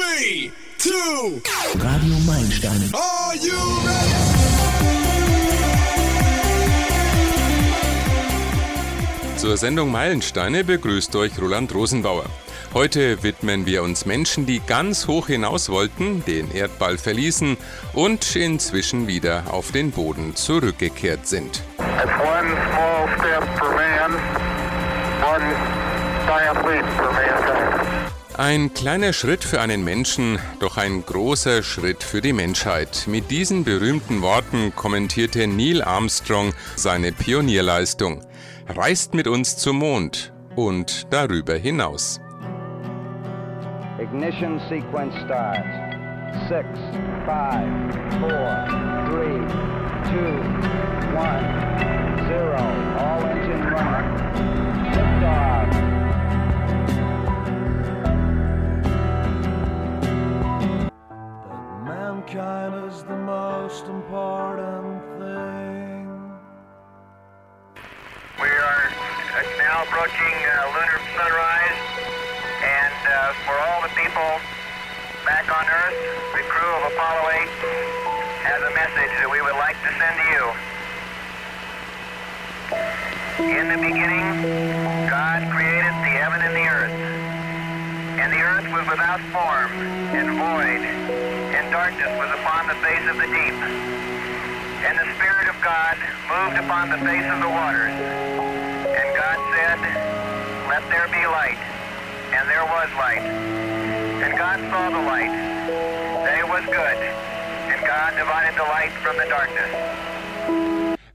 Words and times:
Three, 0.00 0.50
two, 0.78 1.42
Radio 1.78 2.14
Meilensteine. 2.26 2.88
are 2.94 3.36
you 3.36 3.52
ready? 3.84 4.14
Zur 9.36 9.58
Sendung 9.58 9.92
Meilensteine 9.92 10.64
begrüßt 10.64 11.14
euch 11.16 11.38
Roland 11.38 11.74
Rosenbauer. 11.74 12.24
Heute 12.72 13.22
widmen 13.22 13.66
wir 13.66 13.82
uns 13.82 14.06
Menschen, 14.06 14.46
die 14.46 14.60
ganz 14.60 15.06
hoch 15.06 15.26
hinaus 15.26 15.68
wollten, 15.68 16.24
den 16.24 16.50
Erdball 16.50 16.96
verließen 16.96 17.58
und 17.92 18.36
inzwischen 18.36 19.06
wieder 19.06 19.52
auf 19.52 19.70
den 19.70 19.90
Boden 19.90 20.34
zurückgekehrt 20.34 21.26
sind. 21.26 21.62
That's 21.76 22.10
one 22.22 22.48
small 22.70 23.06
step 23.18 23.44
for 23.58 23.68
man, 23.74 24.14
one 25.20 25.44
giant 26.26 26.66
leap 26.66 26.86
for 26.96 27.12
mankind. 27.12 27.19
Ein 28.40 28.72
kleiner 28.72 29.12
Schritt 29.12 29.44
für 29.44 29.60
einen 29.60 29.84
Menschen, 29.84 30.38
doch 30.60 30.78
ein 30.78 31.04
großer 31.04 31.62
Schritt 31.62 32.02
für 32.02 32.22
die 32.22 32.32
Menschheit. 32.32 33.04
Mit 33.06 33.30
diesen 33.30 33.64
berühmten 33.64 34.22
Worten 34.22 34.74
kommentierte 34.74 35.46
Neil 35.46 35.82
Armstrong 35.82 36.54
seine 36.74 37.12
Pionierleistung. 37.12 38.22
Reist 38.66 39.12
mit 39.12 39.28
uns 39.28 39.58
zum 39.58 39.76
Mond 39.80 40.32
und 40.56 41.12
darüber 41.12 41.54
hinaus. 41.56 42.18
Ignition 44.00 44.58
Sequence 44.70 45.14
starts. 45.26 45.68
6, 46.48 46.66
5, 47.26 47.94
4, 48.20 48.30
3, 49.10 49.39
of 93.10 93.16
the 93.18 93.26
deep. 93.26 93.58
And 94.86 94.94
the 94.94 95.08
Spirit 95.18 95.50
of 95.50 95.58
God 95.60 95.98
moved 96.30 96.62
upon 96.62 96.90
the 96.90 96.98
face 97.02 97.26
of 97.26 97.40
the 97.42 97.50
waters. 97.50 97.90
And 97.90 99.08
God 99.18 99.38
said, 99.50 99.78
Let 100.70 100.86
there 100.94 101.08
be 101.10 101.26
light. 101.26 101.58
And 102.30 102.48
there 102.48 102.64
was 102.64 102.88
light. 102.94 103.26
And 104.22 104.38
God 104.38 104.60
saw 104.70 104.90
the 104.90 105.02
light, 105.02 105.34
that 106.22 106.38
it 106.38 106.46
was 106.46 106.64
good. 106.66 106.98
And 107.72 107.80
God 107.84 108.14
divided 108.14 108.54
the 108.54 108.68
light 108.70 108.92
from 109.02 109.16
the 109.18 109.26
darkness. 109.26 109.70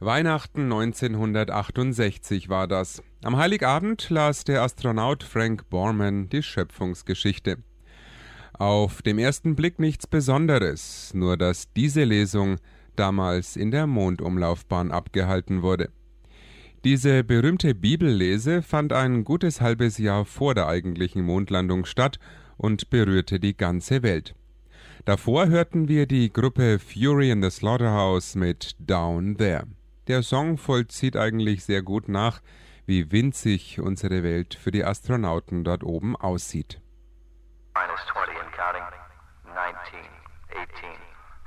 Weihnachten 0.01 0.69
1968 0.69 2.49
war 2.49 2.67
das. 2.67 3.01
Am 3.23 3.37
Heiligabend 3.37 4.09
las 4.09 4.43
der 4.43 4.61
Astronaut 4.61 5.23
Frank 5.23 5.69
Borman 5.69 6.27
die 6.29 6.43
Schöpfungsgeschichte. 6.43 7.63
Auf 8.57 9.01
dem 9.01 9.19
ersten 9.19 9.55
Blick 9.55 9.79
nichts 9.79 10.07
Besonderes, 10.07 11.13
nur 11.13 11.35
dass 11.35 11.73
diese 11.73 12.05
Lesung 12.05 12.55
damals 12.95 13.57
in 13.57 13.69
der 13.69 13.85
Mondumlaufbahn 13.85 14.91
abgehalten 14.91 15.61
wurde. 15.61 15.89
Diese 16.85 17.25
berühmte 17.25 17.75
Bibellese 17.75 18.61
fand 18.61 18.93
ein 18.93 19.25
gutes 19.25 19.59
halbes 19.59 19.97
Jahr 19.97 20.23
vor 20.23 20.55
der 20.55 20.67
eigentlichen 20.67 21.23
Mondlandung 21.23 21.83
statt 21.83 22.17
und 22.55 22.89
berührte 22.89 23.41
die 23.41 23.57
ganze 23.57 24.03
Welt. 24.03 24.35
Davor 25.03 25.47
hörten 25.47 25.89
wir 25.89 26.05
die 26.05 26.31
Gruppe 26.31 26.79
Fury 26.79 27.31
in 27.31 27.43
the 27.43 27.49
Slaughterhouse 27.49 28.35
mit 28.35 28.75
Down 28.79 29.35
There. 29.35 29.67
Der 30.07 30.23
Song 30.23 30.57
vollzieht 30.57 31.17
eigentlich 31.17 31.65
sehr 31.65 31.81
gut 31.81 32.07
nach, 32.07 32.41
wie 32.85 33.11
winzig 33.11 33.81
unsere 33.81 34.23
Welt 34.23 34.53
für 34.53 34.71
die 34.71 34.85
Astronauten 34.85 35.65
dort 35.65 35.83
oben 35.83 36.15
aussieht. 36.15 36.79
19, 39.85 40.01
18, 40.51 40.65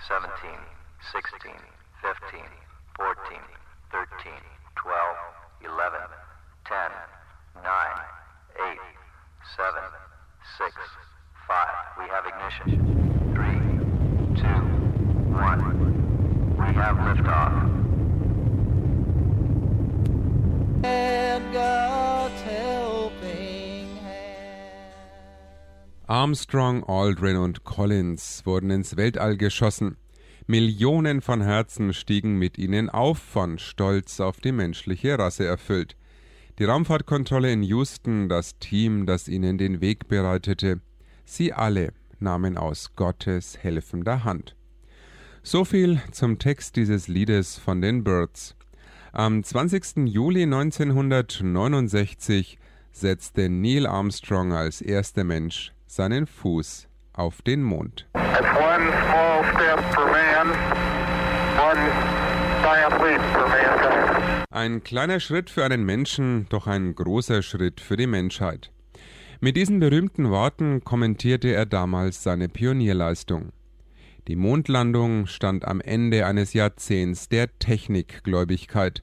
17, 0.06 0.30
16, 1.12 1.52
15, 2.02 2.40
14, 2.94 3.40
13, 3.90 4.32
12, 4.76 4.94
11, 5.64 5.98
10, 6.66 6.90
9, 7.56 7.66
8, 8.60 8.78
7, 9.56 9.82
6, 10.58 10.70
5. 11.48 11.66
We 11.98 12.04
have 12.06 12.26
ignition. 12.26 12.68
3, 13.34 13.42
2, 14.40 14.46
1. 15.34 16.58
We 16.58 16.66
have 16.74 16.96
liftoff. 16.96 17.54
And 20.84 21.52
God's 21.52 21.97
Armstrong, 26.08 26.82
Aldrin 26.84 27.36
und 27.36 27.64
Collins 27.64 28.46
wurden 28.46 28.70
ins 28.70 28.96
Weltall 28.96 29.36
geschossen. 29.36 29.98
Millionen 30.46 31.20
von 31.20 31.42
Herzen 31.42 31.92
stiegen 31.92 32.38
mit 32.38 32.56
ihnen 32.56 32.88
auf, 32.88 33.18
von 33.18 33.58
Stolz 33.58 34.18
auf 34.18 34.40
die 34.40 34.52
menschliche 34.52 35.18
Rasse 35.18 35.44
erfüllt. 35.44 35.98
Die 36.58 36.64
Raumfahrtkontrolle 36.64 37.52
in 37.52 37.62
Houston, 37.62 38.30
das 38.30 38.58
Team, 38.58 39.04
das 39.04 39.28
ihnen 39.28 39.58
den 39.58 39.82
Weg 39.82 40.08
bereitete, 40.08 40.80
sie 41.26 41.52
alle 41.52 41.92
nahmen 42.18 42.56
aus 42.56 42.96
Gottes 42.96 43.58
helfender 43.58 44.24
Hand. 44.24 44.56
So 45.42 45.66
viel 45.66 46.00
zum 46.10 46.38
Text 46.38 46.76
dieses 46.76 47.08
Liedes 47.08 47.58
von 47.58 47.82
den 47.82 48.02
Birds. 48.02 48.56
Am 49.12 49.44
20. 49.44 50.06
Juli 50.06 50.44
1969 50.44 52.58
setzte 52.92 53.50
Neil 53.50 53.86
Armstrong 53.86 54.54
als 54.54 54.80
erster 54.80 55.24
Mensch 55.24 55.74
seinen 55.88 56.26
Fuß 56.26 56.88
auf 57.12 57.42
den 57.42 57.62
Mond. 57.62 58.06
Ein 64.50 64.82
kleiner 64.84 65.20
Schritt 65.20 65.50
für 65.50 65.64
einen 65.64 65.84
Menschen, 65.84 66.46
doch 66.48 66.66
ein 66.66 66.94
großer 66.94 67.42
Schritt 67.42 67.80
für 67.80 67.96
die 67.96 68.06
Menschheit. 68.06 68.70
Mit 69.40 69.56
diesen 69.56 69.80
berühmten 69.80 70.30
Worten 70.30 70.82
kommentierte 70.84 71.48
er 71.48 71.66
damals 71.66 72.22
seine 72.22 72.48
Pionierleistung. 72.48 73.52
Die 74.26 74.36
Mondlandung 74.36 75.26
stand 75.26 75.64
am 75.64 75.80
Ende 75.80 76.26
eines 76.26 76.52
Jahrzehnts 76.52 77.28
der 77.28 77.58
Technikgläubigkeit. 77.58 79.02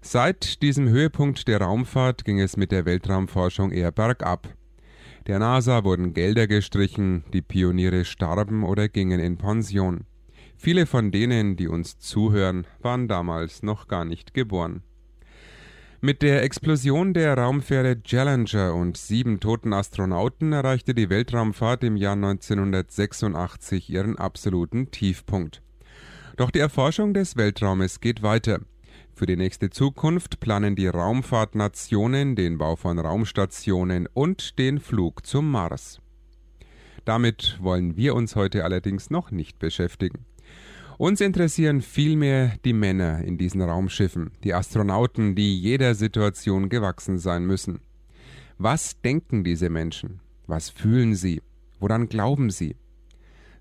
Seit 0.00 0.62
diesem 0.62 0.88
Höhepunkt 0.88 1.46
der 1.46 1.60
Raumfahrt 1.60 2.24
ging 2.24 2.40
es 2.40 2.56
mit 2.56 2.72
der 2.72 2.86
Weltraumforschung 2.86 3.70
eher 3.70 3.92
bergab. 3.92 4.48
Der 5.26 5.38
NASA 5.38 5.84
wurden 5.84 6.14
Gelder 6.14 6.48
gestrichen, 6.48 7.24
die 7.32 7.42
Pioniere 7.42 8.04
starben 8.04 8.64
oder 8.64 8.88
gingen 8.88 9.20
in 9.20 9.38
Pension. 9.38 10.04
Viele 10.56 10.84
von 10.86 11.12
denen, 11.12 11.56
die 11.56 11.68
uns 11.68 11.98
zuhören, 11.98 12.66
waren 12.80 13.06
damals 13.06 13.62
noch 13.62 13.86
gar 13.86 14.04
nicht 14.04 14.34
geboren. 14.34 14.82
Mit 16.00 16.22
der 16.22 16.42
Explosion 16.42 17.14
der 17.14 17.38
Raumfähre 17.38 18.02
Challenger 18.02 18.74
und 18.74 18.96
sieben 18.96 19.38
toten 19.38 19.72
Astronauten 19.72 20.52
erreichte 20.52 20.94
die 20.94 21.08
Weltraumfahrt 21.08 21.84
im 21.84 21.96
Jahr 21.96 22.14
1986 22.14 23.88
ihren 23.90 24.18
absoluten 24.18 24.90
Tiefpunkt. 24.90 25.62
Doch 26.36 26.50
die 26.50 26.58
Erforschung 26.58 27.14
des 27.14 27.36
Weltraumes 27.36 28.00
geht 28.00 28.22
weiter. 28.22 28.60
Für 29.14 29.26
die 29.26 29.36
nächste 29.36 29.70
Zukunft 29.70 30.40
planen 30.40 30.74
die 30.74 30.86
Raumfahrtnationen 30.86 32.34
den 32.34 32.58
Bau 32.58 32.76
von 32.76 32.98
Raumstationen 32.98 34.08
und 34.12 34.58
den 34.58 34.80
Flug 34.80 35.26
zum 35.26 35.50
Mars. 35.50 36.00
Damit 37.04 37.58
wollen 37.60 37.96
wir 37.96 38.14
uns 38.14 38.36
heute 38.36 38.64
allerdings 38.64 39.10
noch 39.10 39.30
nicht 39.30 39.58
beschäftigen. 39.58 40.24
Uns 40.98 41.20
interessieren 41.20 41.82
vielmehr 41.82 42.54
die 42.64 42.72
Männer 42.72 43.22
in 43.24 43.36
diesen 43.36 43.60
Raumschiffen, 43.60 44.30
die 44.44 44.54
Astronauten, 44.54 45.34
die 45.34 45.58
jeder 45.58 45.94
Situation 45.94 46.68
gewachsen 46.68 47.18
sein 47.18 47.44
müssen. 47.44 47.80
Was 48.56 49.00
denken 49.00 49.44
diese 49.44 49.68
Menschen? 49.68 50.20
Was 50.46 50.70
fühlen 50.70 51.14
sie? 51.14 51.42
Woran 51.80 52.08
glauben 52.08 52.50
sie? 52.50 52.76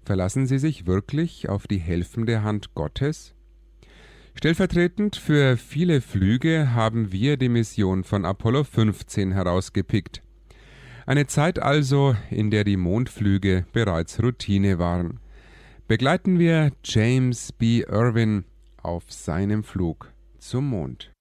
Verlassen 0.04 0.46
sie 0.48 0.60
sich 0.60 0.86
wirklich 0.86 1.50
auf 1.50 1.68
die 1.68 1.80
helfende 1.80 2.44
Hand 2.44 2.74
Gottes? 2.74 3.34
Stellvertretend 4.34 5.18
für 5.18 5.58
viele 5.58 6.02
Flüge 6.02 6.74
haben 6.74 7.12
wir 7.12 7.38
die 7.38 7.50
Mission 7.50 8.04
von 8.04 8.26
Apollo 8.26 8.64
15 8.64 9.34
herausgepickt. 9.34 10.24
Eine 11.06 11.28
Zeit 11.28 11.60
also, 11.60 12.16
in 12.30 12.50
der 12.52 12.64
die 12.64 12.78
Mondflüge 12.78 13.66
bereits 13.74 14.22
Routine 14.22 14.80
waren. 14.80 15.20
Begleiten 15.88 16.40
wir 16.40 16.72
James 16.84 17.52
B. 17.52 17.82
Irwin 17.82 18.46
auf 18.82 19.12
seinem 19.12 19.64
Flug 19.64 20.12
zum 20.40 20.70
Mond. 20.70 21.12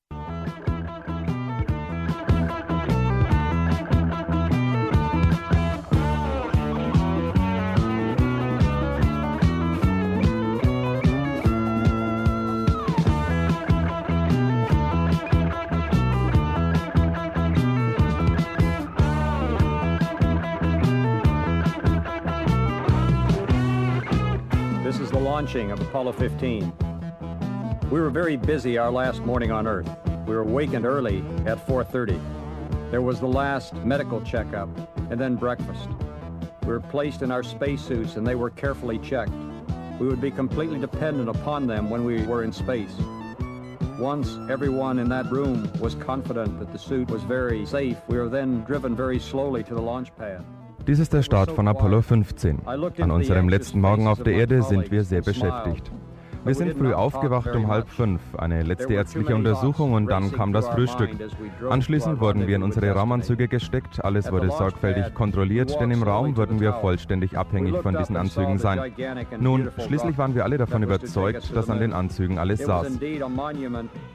Launching 25.40 25.70
of 25.70 25.80
Apollo 25.80 26.12
15. 26.12 26.70
We 27.90 27.98
were 27.98 28.10
very 28.10 28.36
busy 28.36 28.76
our 28.76 28.90
last 28.90 29.22
morning 29.22 29.50
on 29.50 29.66
Earth. 29.66 29.88
We 30.26 30.34
were 30.34 30.42
awakened 30.42 30.84
early 30.84 31.24
at 31.46 31.66
4:30. 31.66 32.20
There 32.90 33.00
was 33.00 33.20
the 33.20 33.26
last 33.26 33.74
medical 33.76 34.20
checkup 34.20 34.68
and 35.10 35.18
then 35.18 35.36
breakfast. 35.36 35.88
We 36.60 36.68
were 36.68 36.80
placed 36.80 37.22
in 37.22 37.30
our 37.30 37.42
spacesuits 37.42 38.16
and 38.16 38.26
they 38.26 38.34
were 38.34 38.50
carefully 38.50 38.98
checked. 38.98 39.32
We 39.98 40.08
would 40.08 40.20
be 40.20 40.30
completely 40.30 40.78
dependent 40.78 41.30
upon 41.30 41.66
them 41.66 41.88
when 41.88 42.04
we 42.04 42.22
were 42.24 42.44
in 42.44 42.52
space. 42.52 42.94
Once 43.98 44.36
everyone 44.50 44.98
in 44.98 45.08
that 45.08 45.32
room 45.32 45.72
was 45.80 45.94
confident 45.94 46.58
that 46.58 46.70
the 46.70 46.78
suit 46.78 47.10
was 47.10 47.22
very 47.22 47.64
safe, 47.64 47.96
we 48.08 48.18
were 48.18 48.28
then 48.28 48.62
driven 48.64 48.94
very 48.94 49.18
slowly 49.18 49.64
to 49.64 49.74
the 49.74 49.80
launch 49.80 50.14
pad. 50.18 50.44
Dies 50.90 50.98
ist 50.98 51.12
der 51.12 51.22
Start 51.22 51.52
von 51.52 51.68
Apollo 51.68 52.02
15. 52.02 52.66
An 52.66 53.10
unserem 53.12 53.48
letzten 53.48 53.80
Morgen 53.80 54.08
auf 54.08 54.24
der 54.24 54.32
Erde 54.32 54.60
sind 54.64 54.90
wir 54.90 55.04
sehr 55.04 55.22
beschäftigt. 55.22 55.92
Wir 56.44 56.54
sind 56.54 56.76
früh 56.78 56.94
aufgewacht 56.94 57.54
um 57.54 57.68
halb 57.68 57.88
fünf, 57.88 58.20
eine 58.36 58.62
letzte 58.62 58.94
ärztliche 58.94 59.34
Untersuchung 59.34 59.92
und 59.92 60.06
dann 60.06 60.32
kam 60.32 60.52
das 60.52 60.68
Frühstück. 60.68 61.10
Anschließend 61.68 62.20
wurden 62.20 62.46
wir 62.46 62.56
in 62.56 62.62
unsere 62.62 62.90
Raumanzüge 62.92 63.46
gesteckt, 63.46 64.02
alles 64.02 64.32
wurde 64.32 64.50
sorgfältig 64.50 65.12
kontrolliert, 65.14 65.78
denn 65.78 65.90
im 65.90 66.02
Raum 66.02 66.36
würden 66.36 66.60
wir 66.60 66.72
vollständig 66.72 67.36
abhängig 67.36 67.76
von 67.82 67.96
diesen 67.96 68.16
Anzügen 68.16 68.58
sein. 68.58 68.92
Nun, 69.38 69.70
schließlich 69.86 70.16
waren 70.16 70.34
wir 70.34 70.44
alle 70.44 70.56
davon 70.56 70.82
überzeugt, 70.82 71.54
dass 71.54 71.68
an 71.68 71.78
den 71.78 71.92
Anzügen 71.92 72.38
alles 72.38 72.60
saß. 72.60 72.98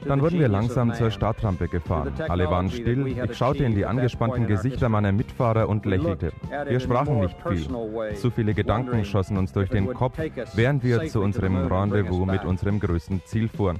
Dann 0.04 0.20
wurden 0.20 0.40
wir 0.40 0.48
langsam 0.48 0.94
zur 0.94 1.10
Startrampe 1.10 1.68
gefahren. 1.68 2.12
Alle 2.28 2.50
waren 2.50 2.70
still, 2.70 3.06
ich 3.06 3.36
schaute 3.36 3.64
in 3.64 3.74
die 3.74 3.86
angespannten 3.86 4.46
Gesichter 4.46 4.88
meiner 4.88 5.12
Mitfahrer 5.12 5.68
und 5.68 5.86
lächelte. 5.86 6.32
Wir 6.68 6.80
sprachen 6.80 7.20
nicht 7.20 7.36
viel. 7.48 7.68
Zu 8.16 8.30
viele 8.30 8.54
Gedanken 8.54 9.04
schossen 9.04 9.36
uns 9.36 9.52
durch 9.52 9.70
den 9.70 9.94
Kopf, 9.94 10.18
während 10.54 10.82
wir 10.82 11.06
zu 11.06 11.20
unserem 11.20 11.66
Rendezvous 11.66 12.15
mit 12.24 12.44
unserem 12.44 12.80
größten 12.80 13.22
Ziel 13.24 13.48
fuhren. 13.48 13.78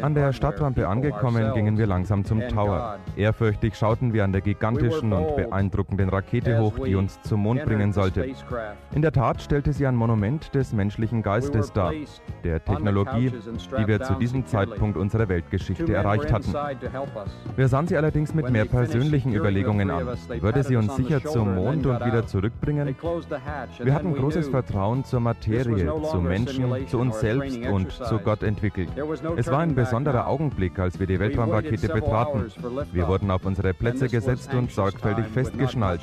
An 0.00 0.14
der 0.14 0.32
Stadtrampe 0.32 0.88
angekommen, 0.88 1.52
gingen 1.54 1.78
wir 1.78 1.86
langsam 1.86 2.24
zum 2.24 2.40
Tower. 2.48 2.98
Ehrfürchtig 3.16 3.76
schauten 3.76 4.12
wir 4.12 4.24
an 4.24 4.32
der 4.32 4.40
gigantischen 4.40 5.12
und 5.12 5.36
beeindruckenden 5.36 6.08
Rakete 6.08 6.58
hoch, 6.58 6.78
die 6.84 6.94
uns 6.94 7.20
zum 7.22 7.40
Mond 7.40 7.64
bringen 7.64 7.92
sollte. 7.92 8.26
In 8.94 9.02
der 9.02 9.12
Tat 9.12 9.42
stellte 9.42 9.72
sie 9.72 9.86
ein 9.86 9.96
Monument 9.96 10.54
des 10.54 10.72
menschlichen 10.72 11.22
Geistes 11.22 11.72
dar, 11.72 11.92
der 12.42 12.64
Technologie, 12.64 13.30
die 13.78 13.86
wir 13.86 14.00
zu 14.02 14.14
diesem 14.14 14.46
Zeitpunkt 14.46 14.96
unserer 14.96 15.28
Weltgeschichte 15.28 15.92
erreicht 15.92 16.32
hatten. 16.32 16.54
Wir 17.56 17.68
sahen 17.68 17.86
sie 17.86 17.96
allerdings 17.96 18.34
mit 18.34 18.50
mehr 18.50 18.64
persönlichen 18.64 19.34
Überlegungen 19.34 19.90
an. 19.90 20.06
Würde 20.40 20.62
sie 20.62 20.76
uns 20.76 20.96
sicher 20.96 21.22
zum 21.22 21.54
Mond 21.54 21.86
und 21.86 22.04
wieder 22.04 22.26
zurückbringen? 22.26 22.94
Wir 23.82 23.94
hatten 23.94 24.14
großes 24.14 24.48
Vertrauen 24.48 25.04
zur 25.04 25.20
Materie, 25.20 25.92
zu 26.10 26.16
Menschen, 26.18 26.63
zu 26.86 26.98
uns 26.98 27.20
selbst 27.20 27.58
und 27.66 27.92
zu 27.92 28.18
Gott 28.18 28.42
entwickelt. 28.42 28.88
Es 29.36 29.50
war 29.50 29.60
ein 29.60 29.74
besonderer 29.74 30.26
Augenblick, 30.26 30.78
als 30.78 30.98
wir 30.98 31.06
die 31.06 31.18
Weltraumrakete 31.18 31.88
betraten. 31.88 32.46
Wir 32.92 33.08
wurden 33.08 33.30
auf 33.30 33.44
unsere 33.44 33.74
Plätze 33.74 34.08
gesetzt 34.08 34.52
und 34.54 34.70
sorgfältig 34.70 35.26
festgeschnallt. 35.26 36.00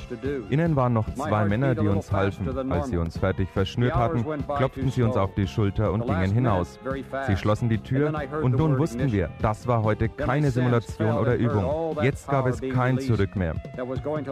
Innen 0.50 0.76
waren 0.76 0.92
noch 0.92 1.12
zwei 1.14 1.44
Männer, 1.44 1.74
die 1.74 1.88
uns 1.88 2.12
halfen. 2.12 2.48
Als 2.70 2.88
sie 2.88 2.96
uns 2.96 3.18
fertig 3.18 3.48
verschnürt 3.50 3.94
hatten, 3.94 4.24
klopften 4.56 4.90
sie 4.90 5.02
uns 5.02 5.16
auf 5.16 5.34
die 5.34 5.46
Schulter 5.46 5.92
und 5.92 6.06
gingen 6.06 6.32
hinaus. 6.32 6.78
Sie 7.26 7.36
schlossen 7.36 7.68
die 7.68 7.78
Tür 7.78 8.12
und 8.42 8.56
nun 8.56 8.78
wussten 8.78 9.12
wir, 9.12 9.30
das 9.40 9.66
war 9.66 9.82
heute 9.82 10.08
keine 10.08 10.50
Simulation 10.50 11.16
oder 11.18 11.36
Übung. 11.36 11.96
Jetzt 12.02 12.28
gab 12.28 12.46
es 12.46 12.60
kein 12.60 12.98
Zurück 12.98 13.36
mehr. 13.36 13.54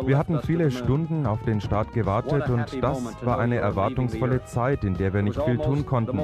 Wir 0.04 0.18
hatten 0.18 0.40
viele 0.42 0.70
Stunden 0.70 1.26
auf 1.26 1.42
den 1.42 1.60
Start 1.60 1.92
gewartet 1.92 2.48
und 2.48 2.82
das 2.82 3.16
war 3.24 3.38
eine 3.38 3.56
erwartungsvolle 3.56 4.44
Zeit, 4.44 4.84
in 4.84 4.94
der 4.96 5.12
wir 5.12 5.22
nicht 5.22 5.40
viel 5.40 5.58
tun 5.58 5.86
konnten. 5.86 6.19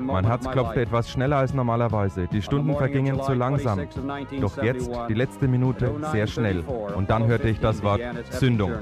Mein 0.00 0.26
Herz 0.26 0.48
klopfte 0.50 0.80
etwas 0.80 1.10
schneller 1.10 1.36
als 1.36 1.54
normalerweise. 1.54 2.26
Die 2.26 2.42
Stunden 2.42 2.74
vergingen 2.76 3.20
zu 3.22 3.34
langsam. 3.34 3.80
Doch 4.40 4.62
jetzt, 4.62 4.90
die 5.08 5.14
letzte 5.14 5.48
Minute, 5.48 5.94
sehr 6.12 6.26
schnell. 6.26 6.60
Und 6.96 7.10
dann 7.10 7.26
hörte 7.26 7.48
ich 7.48 7.60
das 7.60 7.82
Wort 7.82 8.00
Zündung. 8.30 8.72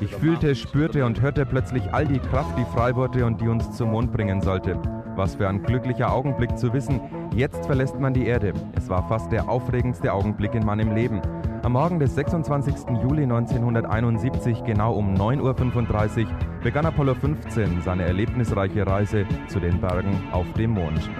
Ich 0.00 0.14
fühlte, 0.14 0.54
spürte 0.54 1.06
und 1.06 1.20
hörte 1.20 1.46
plötzlich 1.46 1.92
all 1.92 2.06
die 2.06 2.18
Kraft, 2.18 2.58
die 2.58 2.64
frei 2.64 2.96
wurde 2.96 3.24
und 3.24 3.40
die 3.40 3.48
uns 3.48 3.70
zum 3.76 3.90
Mond 3.92 4.12
bringen 4.12 4.40
sollte. 4.40 4.76
Was 5.14 5.34
für 5.34 5.48
ein 5.48 5.62
glücklicher 5.62 6.12
Augenblick 6.12 6.56
zu 6.56 6.72
wissen, 6.72 7.00
jetzt 7.34 7.66
verlässt 7.66 8.00
man 8.00 8.14
die 8.14 8.26
Erde. 8.26 8.52
Es 8.74 8.88
war 8.88 9.06
fast 9.08 9.30
der 9.30 9.48
aufregendste 9.48 10.12
Augenblick 10.12 10.54
in 10.54 10.64
meinem 10.64 10.94
Leben. 10.94 11.20
Am 11.62 11.72
Morgen 11.72 12.00
des 12.00 12.14
26. 12.14 12.74
Juli 13.02 13.22
1971, 13.22 14.64
genau 14.64 14.94
um 14.94 15.14
9.35 15.14 16.24
Uhr, 16.24 16.30
begann 16.62 16.86
Apollo 16.86 17.14
15 17.16 17.82
seine 17.82 18.04
erlebnisreiche 18.04 18.86
Reise 18.86 19.26
zu 19.48 19.60
den 19.60 19.80
Bergen 19.80 20.18
auf 20.32 20.50
dem 20.54 20.70
Mond. 20.70 21.10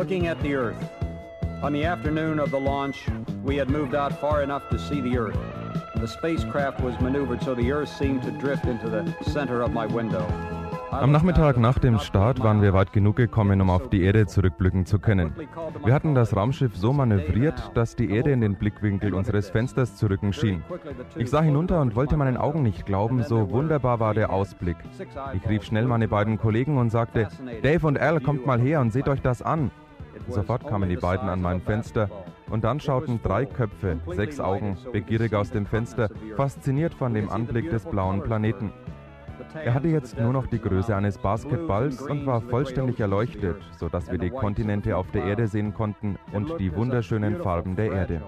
Looking 0.00 0.28
at 0.28 0.42
the 0.42 0.54
Earth. 0.54 0.82
On 1.62 1.74
the 1.74 1.84
afternoon 1.84 2.38
of 2.38 2.50
the 2.50 2.58
launch, 2.58 3.04
we 3.44 3.58
had 3.58 3.68
moved 3.68 3.94
out 3.94 4.18
far 4.18 4.42
enough 4.42 4.66
to 4.70 4.78
see 4.78 5.02
the 5.02 5.18
Earth. 5.18 5.36
The 5.96 6.08
spacecraft 6.08 6.80
was 6.80 6.98
maneuvered 7.02 7.42
so 7.42 7.54
the 7.54 7.70
Earth 7.70 7.90
seemed 7.90 8.22
to 8.22 8.30
drift 8.30 8.64
into 8.64 8.88
the 8.88 9.04
center 9.30 9.60
of 9.60 9.74
my 9.74 9.84
window. 9.84 10.26
Am 10.90 11.12
Nachmittag 11.12 11.58
nach 11.58 11.78
dem 11.78 11.98
Start 11.98 12.42
waren 12.42 12.62
wir 12.62 12.72
weit 12.72 12.94
genug 12.94 13.16
gekommen, 13.16 13.60
um 13.60 13.68
auf 13.68 13.90
die 13.90 14.02
Erde 14.02 14.26
zurückblicken 14.26 14.86
zu 14.86 14.98
können. 14.98 15.34
Wir 15.84 15.92
hatten 15.92 16.14
das 16.14 16.34
Raumschiff 16.34 16.74
so 16.78 16.94
manövriert, 16.94 17.70
dass 17.74 17.94
die 17.94 18.10
Erde 18.10 18.32
in 18.32 18.40
den 18.40 18.54
Blickwinkel 18.54 19.12
unseres 19.12 19.50
Fensters 19.50 19.96
zu 19.96 20.06
rücken 20.06 20.32
schien. 20.32 20.64
Ich 21.16 21.28
sah 21.28 21.42
hinunter 21.42 21.78
und 21.82 21.94
wollte 21.94 22.16
meinen 22.16 22.38
Augen 22.38 22.62
nicht 22.62 22.86
glauben, 22.86 23.22
so 23.22 23.50
wunderbar 23.50 24.00
war 24.00 24.14
der 24.14 24.30
Ausblick. 24.30 24.78
Ich 25.34 25.46
rief 25.46 25.62
schnell 25.62 25.84
meine 25.84 26.08
beiden 26.08 26.38
Kollegen 26.38 26.78
und 26.78 26.88
sagte, 26.88 27.28
Dave 27.62 27.86
und 27.86 28.00
Al, 28.00 28.20
kommt 28.20 28.46
mal 28.46 28.58
her 28.58 28.80
und 28.80 28.94
seht 28.94 29.06
euch 29.06 29.20
das 29.20 29.42
an. 29.42 29.70
Sofort 30.28 30.66
kamen 30.66 30.88
die 30.88 30.96
beiden 30.96 31.28
an 31.28 31.42
mein 31.42 31.60
Fenster 31.60 32.08
und 32.50 32.64
dann 32.64 32.80
schauten 32.80 33.20
drei 33.22 33.46
Köpfe, 33.46 33.98
sechs 34.14 34.40
Augen, 34.40 34.76
begierig 34.92 35.34
aus 35.34 35.50
dem 35.50 35.66
Fenster, 35.66 36.08
fasziniert 36.36 36.94
von 36.94 37.14
dem 37.14 37.30
Anblick 37.30 37.70
des 37.70 37.84
blauen 37.84 38.22
Planeten. 38.22 38.72
Er 39.54 39.74
hatte 39.74 39.88
jetzt 39.88 40.18
nur 40.18 40.32
noch 40.32 40.46
die 40.46 40.60
Größe 40.60 40.94
eines 40.94 41.18
Basketballs 41.18 42.02
und 42.02 42.26
war 42.26 42.40
vollständig 42.40 43.00
erleuchtet, 43.00 43.56
sodass 43.76 44.10
wir 44.10 44.18
die 44.18 44.30
Kontinente 44.30 44.96
auf 44.96 45.10
der 45.10 45.24
Erde 45.24 45.48
sehen 45.48 45.74
konnten 45.74 46.18
und 46.32 46.58
die 46.60 46.74
wunderschönen 46.74 47.36
Farben 47.36 47.74
der 47.74 47.92
Erde. 47.92 48.22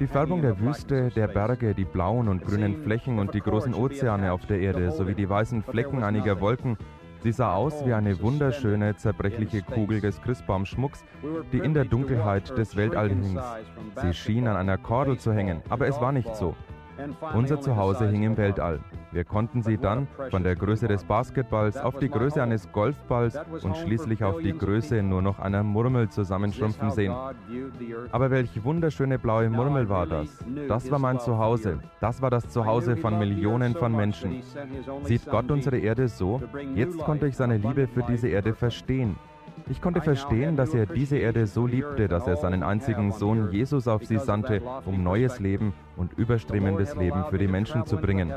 Die 0.00 0.06
Färbung 0.08 0.42
der 0.42 0.58
Wüste, 0.58 1.10
der 1.10 1.28
Berge, 1.28 1.74
die 1.74 1.84
blauen 1.84 2.28
und 2.28 2.44
grünen 2.44 2.82
Flächen 2.82 3.20
und 3.20 3.34
die 3.34 3.40
großen 3.40 3.72
Ozeane 3.72 4.32
auf 4.32 4.46
der 4.46 4.58
Erde 4.58 4.90
sowie 4.90 5.14
die 5.14 5.28
weißen 5.28 5.62
Flecken 5.62 6.02
einiger 6.02 6.40
Wolken 6.40 6.76
Sie 7.22 7.32
sah 7.32 7.54
aus 7.54 7.84
wie 7.84 7.92
eine 7.92 8.20
wunderschöne, 8.20 8.96
zerbrechliche 8.96 9.62
Kugel 9.62 10.00
des 10.00 10.22
Christbaumschmucks, 10.22 11.04
die 11.52 11.58
in 11.58 11.74
der 11.74 11.84
Dunkelheit 11.84 12.56
des 12.56 12.76
Weltall 12.76 13.10
hing. 13.10 13.38
Sie 14.00 14.14
schien 14.14 14.48
an 14.48 14.56
einer 14.56 14.78
Kordel 14.78 15.18
zu 15.18 15.32
hängen, 15.32 15.62
aber 15.68 15.86
es 15.86 16.00
war 16.00 16.12
nicht 16.12 16.34
so. 16.34 16.54
Unser 17.34 17.60
Zuhause 17.60 18.08
hing 18.08 18.22
im 18.22 18.36
Weltall. 18.36 18.80
Wir 19.12 19.24
konnten 19.24 19.62
sie 19.62 19.76
dann 19.76 20.06
von 20.30 20.44
der 20.44 20.56
Größe 20.56 20.86
des 20.88 21.04
Basketballs 21.04 21.76
auf 21.76 21.98
die 21.98 22.08
Größe 22.08 22.42
eines 22.42 22.70
Golfballs 22.72 23.38
und 23.62 23.76
schließlich 23.76 24.22
auf 24.22 24.38
die 24.38 24.56
Größe 24.56 25.02
nur 25.02 25.22
noch 25.22 25.38
einer 25.38 25.62
Murmel 25.62 26.08
zusammenschrumpfen 26.08 26.90
sehen. 26.90 27.14
Aber 28.12 28.30
welch 28.30 28.62
wunderschöne 28.62 29.18
blaue 29.18 29.50
Murmel 29.50 29.88
war 29.88 30.06
das? 30.06 30.38
Das 30.68 30.90
war 30.90 30.98
mein 30.98 31.18
Zuhause. 31.18 31.80
Das 32.00 32.22
war 32.22 32.30
das 32.30 32.48
Zuhause 32.48 32.96
von 32.96 33.18
Millionen 33.18 33.74
von 33.74 33.92
Menschen. 33.92 34.42
Sieht 35.02 35.26
Gott 35.26 35.50
unsere 35.50 35.78
Erde 35.78 36.08
so? 36.08 36.40
Jetzt 36.74 36.98
konnte 36.98 37.26
ich 37.26 37.36
seine 37.36 37.56
Liebe 37.56 37.88
für 37.88 38.02
diese 38.02 38.28
Erde 38.28 38.54
verstehen. 38.54 39.16
Ich 39.70 39.80
konnte 39.80 40.00
verstehen, 40.00 40.56
dass 40.56 40.74
er 40.74 40.84
diese 40.84 41.16
Erde 41.16 41.46
so 41.46 41.64
liebte, 41.64 42.08
dass 42.08 42.26
er 42.26 42.36
seinen 42.36 42.64
einzigen 42.64 43.12
Sohn 43.12 43.52
Jesus 43.52 43.86
auf 43.86 44.04
sie 44.04 44.18
sandte, 44.18 44.60
um 44.84 45.04
neues 45.04 45.38
Leben 45.38 45.72
und 45.96 46.12
überströmendes 46.14 46.96
Leben 46.96 47.24
für 47.30 47.38
die 47.38 47.46
Menschen 47.46 47.86
zu 47.86 47.96
bringen. 47.96 48.32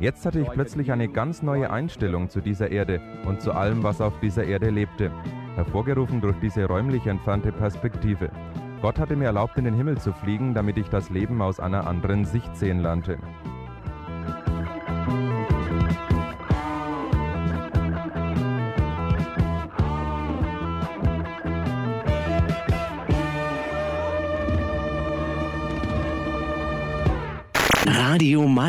Jetzt 0.00 0.24
hatte 0.24 0.40
ich 0.40 0.48
plötzlich 0.48 0.90
eine 0.90 1.08
ganz 1.08 1.42
neue 1.42 1.70
Einstellung 1.70 2.30
zu 2.30 2.40
dieser 2.40 2.70
Erde 2.70 3.02
und 3.26 3.42
zu 3.42 3.52
allem, 3.52 3.82
was 3.82 4.00
auf 4.00 4.18
dieser 4.20 4.44
Erde 4.44 4.70
lebte, 4.70 5.10
hervorgerufen 5.56 6.22
durch 6.22 6.36
diese 6.40 6.64
räumlich 6.64 7.06
entfernte 7.06 7.52
Perspektive. 7.52 8.30
Gott 8.80 8.98
hatte 8.98 9.14
mir 9.14 9.26
erlaubt, 9.26 9.58
in 9.58 9.64
den 9.64 9.74
Himmel 9.74 9.98
zu 9.98 10.14
fliegen, 10.14 10.54
damit 10.54 10.78
ich 10.78 10.88
das 10.88 11.10
Leben 11.10 11.42
aus 11.42 11.60
einer 11.60 11.86
anderen 11.86 12.24
Sicht 12.24 12.56
sehen 12.56 12.80
lernte. 12.80 13.18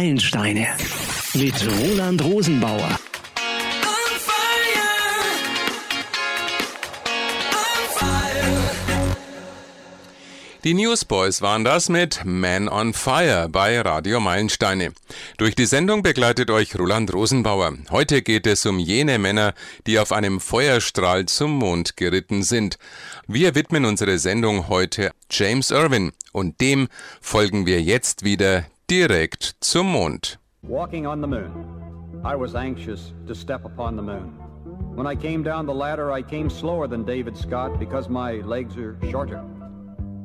Meilensteine 0.10 0.68
mit 1.36 1.54
Roland 1.68 2.24
Rosenbauer. 2.24 3.00
Die 10.64 10.74
Newsboys 10.74 11.44
waren 11.44 11.64
das 11.64 11.90
mit 11.90 12.22
Man 12.26 12.68
on 12.70 12.94
Fire 12.94 13.50
bei 13.50 13.80
Radio 13.82 14.20
Meilensteine. 14.20 14.94
Durch 15.38 15.54
die 15.54 15.68
Sendung 15.68 16.02
begleitet 16.02 16.50
euch 16.50 16.76
Roland 16.76 17.14
Rosenbauer. 17.14 17.78
Heute 17.92 18.24
geht 18.24 18.48
es 18.48 18.66
um 18.66 18.80
jene 18.80 19.20
Männer, 19.20 19.54
die 19.86 20.00
auf 20.00 20.12
einem 20.12 20.40
Feuerstrahl 20.40 21.28
zum 21.28 21.52
Mond 21.52 21.98
geritten 21.98 22.42
sind. 22.42 22.80
Wir 23.28 23.54
widmen 23.54 23.86
unsere 23.86 24.18
Sendung 24.18 24.70
heute 24.70 25.12
James 25.30 25.70
Irwin 25.70 26.14
und 26.32 26.60
dem 26.62 26.88
folgen 27.22 27.68
wir 27.68 27.84
jetzt 27.84 28.24
wieder 28.24 28.66
direkt 28.90 29.56
zum 29.60 29.92
Mond. 29.92 30.40
Walking 30.64 31.06
on 31.06 31.22
the 31.22 31.28
moon. 31.28 31.52
I 32.26 32.36
was 32.36 32.56
anxious 32.56 33.14
to 33.28 33.36
step 33.36 33.64
upon 33.64 33.96
the 33.96 34.02
moon. 34.02 34.34
When 34.96 35.06
I 35.06 35.16
came 35.16 35.44
down 35.44 35.68
the 35.68 35.74
ladder, 35.74 36.12
I 36.12 36.24
came 36.24 36.50
slower 36.50 36.88
than 36.88 37.06
David 37.06 37.38
Scott 37.38 37.80
because 37.80 38.10
my 38.10 38.42
legs 38.42 38.76
are 38.78 38.98
shorter. 39.12 39.44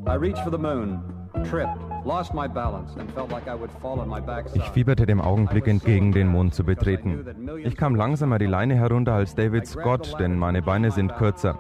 I 0.07 0.15
reached 0.15 0.43
for 0.43 0.51
the 0.51 0.59
moon, 0.59 0.99
tripped, 1.45 1.79
lost 2.07 2.33
my 2.33 2.49
balance 2.49 2.97
and 2.99 3.13
felt 3.13 3.31
like 3.31 3.49
I 3.49 3.55
would 3.55 3.71
fall 3.83 4.01
on 4.01 4.09
my 4.09 4.21
backside. 4.21 4.63
Ich 4.63 4.71
fieberte 4.71 5.05
dem 5.05 5.21
Augenblick 5.21 5.67
entgegen, 5.67 6.13
den 6.13 6.29
Mond 6.29 6.55
zu 6.55 6.65
betreten. 6.65 7.23
Ich 7.65 7.77
kam 7.77 7.95
langsamer 7.95 8.39
die 8.39 8.47
Leine 8.47 8.77
herunter 8.77 9.13
als 9.13 9.35
David 9.35 9.67
Scott, 9.67 10.17
denn 10.19 10.39
meine 10.39 10.63
Beine 10.63 10.91
sind 10.91 11.15
kürzer. 11.17 11.59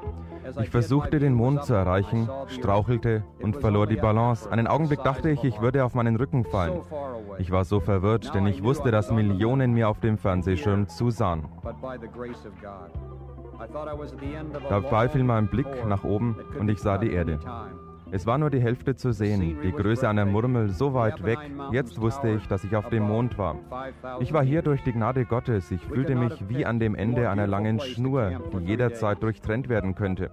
Ich 0.60 0.70
versuchte 0.70 1.18
den 1.18 1.34
Mond 1.34 1.64
zu 1.64 1.74
erreichen, 1.74 2.28
strauchelte 2.48 3.24
und 3.40 3.56
verlor 3.56 3.86
die 3.86 3.96
Balance. 3.96 4.50
Einen 4.50 4.66
Augenblick 4.66 5.02
dachte 5.02 5.30
ich, 5.30 5.44
ich 5.44 5.60
würde 5.60 5.84
auf 5.84 5.94
meinen 5.94 6.16
Rücken 6.16 6.44
fallen. 6.44 6.80
Ich 7.38 7.50
war 7.50 7.64
so 7.64 7.80
verwirrt, 7.80 8.34
denn 8.34 8.46
ich 8.46 8.62
wusste, 8.62 8.90
dass 8.90 9.10
Millionen 9.10 9.72
mir 9.72 9.88
auf 9.88 10.00
dem 10.00 10.18
Fernsehschirm 10.18 10.88
zusahen. 10.88 11.44
Dabei 14.68 15.08
fiel 15.08 15.24
mein 15.24 15.48
Blick 15.48 15.66
nach 15.86 16.04
oben 16.04 16.36
und 16.58 16.68
ich 16.68 16.80
sah 16.80 16.98
die 16.98 17.12
Erde. 17.12 17.38
Es 18.10 18.26
war 18.26 18.38
nur 18.38 18.50
die 18.50 18.60
Hälfte 18.60 18.94
zu 18.94 19.12
sehen, 19.12 19.58
die 19.62 19.72
Größe 19.72 20.08
einer 20.08 20.24
Murmel 20.24 20.70
so 20.70 20.94
weit 20.94 21.24
weg. 21.24 21.38
Jetzt 21.72 22.00
wusste 22.00 22.30
ich, 22.30 22.46
dass 22.46 22.64
ich 22.64 22.76
auf 22.76 22.88
dem 22.88 23.04
Mond 23.04 23.38
war. 23.38 23.56
Ich 24.20 24.32
war 24.32 24.44
hier 24.44 24.62
durch 24.62 24.82
die 24.82 24.92
Gnade 24.92 25.24
Gottes. 25.24 25.70
Ich 25.70 25.84
fühlte 25.84 26.14
mich 26.14 26.48
wie 26.48 26.64
an 26.64 26.78
dem 26.78 26.94
Ende 26.94 27.30
einer 27.30 27.46
langen 27.46 27.80
Schnur, 27.80 28.40
die 28.52 28.64
jederzeit 28.64 29.22
durchtrennt 29.22 29.68
werden 29.68 29.94
könnte. 29.94 30.30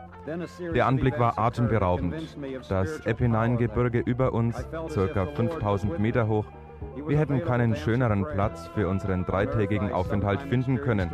Der 0.75 0.85
Anblick 0.85 1.19
war 1.19 1.39
atemberaubend. 1.39 2.37
Das 2.69 3.05
Apennine-Gebirge 3.05 3.99
über 3.99 4.33
uns, 4.33 4.55
circa 4.89 5.25
5000 5.25 5.99
Meter 5.99 6.27
hoch, 6.27 6.45
wir 7.07 7.17
hätten 7.17 7.43
keinen 7.43 7.75
schöneren 7.75 8.25
Platz 8.25 8.67
für 8.73 8.87
unseren 8.87 9.25
dreitägigen 9.25 9.91
Aufenthalt 9.91 10.41
finden 10.41 10.77
können. 10.77 11.11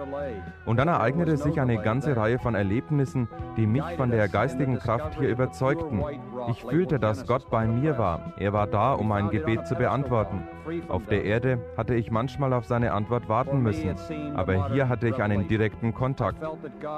Und 0.65 0.77
dann 0.77 0.87
ereignete 0.87 1.37
sich 1.37 1.59
eine 1.59 1.81
ganze 1.81 2.15
Reihe 2.15 2.39
von 2.39 2.55
Erlebnissen, 2.55 3.27
die 3.55 3.67
mich 3.67 3.83
von 3.95 4.11
der 4.11 4.27
geistigen 4.27 4.79
Kraft 4.79 5.17
hier 5.19 5.29
überzeugten. 5.29 6.03
Ich 6.49 6.63
fühlte, 6.63 6.99
dass 6.99 7.25
Gott 7.25 7.49
bei 7.49 7.67
mir 7.67 7.97
war. 7.97 8.33
Er 8.37 8.53
war 8.53 8.67
da, 8.67 8.93
um 8.93 9.07
mein 9.07 9.29
Gebet 9.29 9.67
zu 9.67 9.75
beantworten. 9.75 10.47
Auf 10.89 11.05
der 11.05 11.23
Erde 11.23 11.59
hatte 11.75 11.95
ich 11.95 12.11
manchmal 12.11 12.53
auf 12.53 12.65
seine 12.65 12.93
Antwort 12.93 13.29
warten 13.29 13.61
müssen, 13.61 13.95
aber 14.35 14.69
hier 14.71 14.89
hatte 14.89 15.07
ich 15.07 15.21
einen 15.21 15.47
direkten 15.47 15.93
Kontakt. 15.93 16.43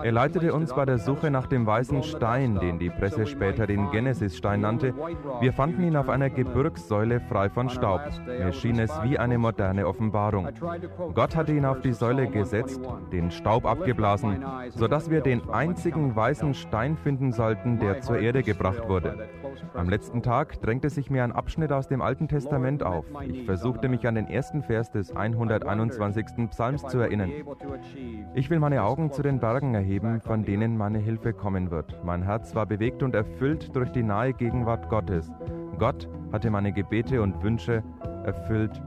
Er 0.04 0.12
leitete 0.12 0.54
uns 0.54 0.74
bei 0.74 0.86
der 0.86 0.98
Suche 0.98 1.30
nach 1.32 1.48
dem 1.48 1.66
weißen 1.66 2.04
Stein, 2.04 2.60
den 2.60 2.80
die 2.80 2.90
Presse 2.90 3.26
später 3.26 3.68
den 3.68 3.92
Genesis-Stein 3.92 4.62
nannte. 4.62 4.94
Wir 5.40 5.54
fanden 5.54 5.84
ihn 5.84 5.96
auf 5.96 6.10
einer 6.10 6.30
Gebirgssäule 6.30 7.20
frei 7.20 7.50
von 7.50 7.70
Staub. 7.70 8.02
Mir 8.26 8.54
schien 8.54 8.80
es 8.80 8.92
wie 9.04 9.20
eine 9.20 9.38
moderne 9.38 9.88
Offenbarung. 9.88 10.50
Gott 11.14 11.36
hatte 11.36 11.54
ihn 11.54 11.66
auf 11.66 11.82
die 11.82 11.94
Säule 11.94 12.28
gesetzt, 12.28 12.82
den 13.12 13.32
Staub 13.32 13.66
abgeblasen, 13.66 14.44
sodass 14.70 15.10
wir 15.10 15.22
den 15.22 15.50
einzigen 15.50 16.16
weißen 16.16 16.54
Stein 16.54 16.98
finden 16.98 17.32
sollten, 17.32 17.80
der 17.80 18.02
zur 18.02 18.20
Erde 18.20 18.44
gebracht 18.44 18.88
wurde. 18.88 19.30
Am 19.74 19.90
letzten 19.90 20.22
Tag 20.22 20.62
drängte 20.62 20.90
sich 20.90 21.10
mir 21.10 21.24
ein 21.24 21.32
Abschnitt 21.32 21.72
aus 21.72 21.88
dem 21.88 22.02
Alten 22.02 22.28
Testament 22.28 22.84
auf. 22.84 23.06
Ich 23.28 23.46
versuchte 23.60 23.90
mich 23.90 24.08
an 24.08 24.16
den 24.16 24.30
ersten 24.30 24.64
Vers 24.64 24.90
des 24.90 25.14
121. 25.14 26.50
Psalms 26.50 26.82
zu 26.84 27.00
erinnern. 27.00 27.30
Ich 28.34 28.50
will 28.50 28.58
meine 28.58 28.84
Augen 28.84 29.12
zu 29.12 29.22
den 29.22 29.42
Bergen 29.42 29.76
erheben, 29.76 30.22
von 30.22 30.46
denen 30.46 30.78
meine 30.78 31.00
Hilfe 31.00 31.34
kommen 31.34 31.70
wird. 31.70 32.02
Mein 32.06 32.24
Herz 32.24 32.56
war 32.56 32.66
bewegt 32.66 33.04
und 33.04 33.16
erfüllt 33.16 33.76
durch 33.76 33.92
die 33.92 34.02
nahe 34.02 34.32
Gegenwart 34.32 34.88
Gottes. 34.88 35.30
Gott 35.78 36.08
hatte 36.32 36.50
meine 36.52 36.72
Gebete 36.72 37.22
und 37.22 37.44
Wünsche 37.44 37.84
erfüllt. 38.24 38.82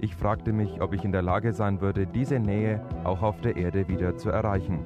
Ich 0.00 0.14
fragte 0.14 0.52
mich, 0.52 0.82
ob 0.82 0.92
ich 0.92 1.04
in 1.04 1.12
der 1.12 1.22
Lage 1.22 1.54
sein 1.54 1.80
würde, 1.80 2.06
diese 2.06 2.38
Nähe 2.38 2.84
auch 3.04 3.22
auf 3.22 3.40
der 3.40 3.56
Erde 3.56 3.88
wieder 3.88 4.18
zu 4.18 4.28
erreichen. 4.28 4.84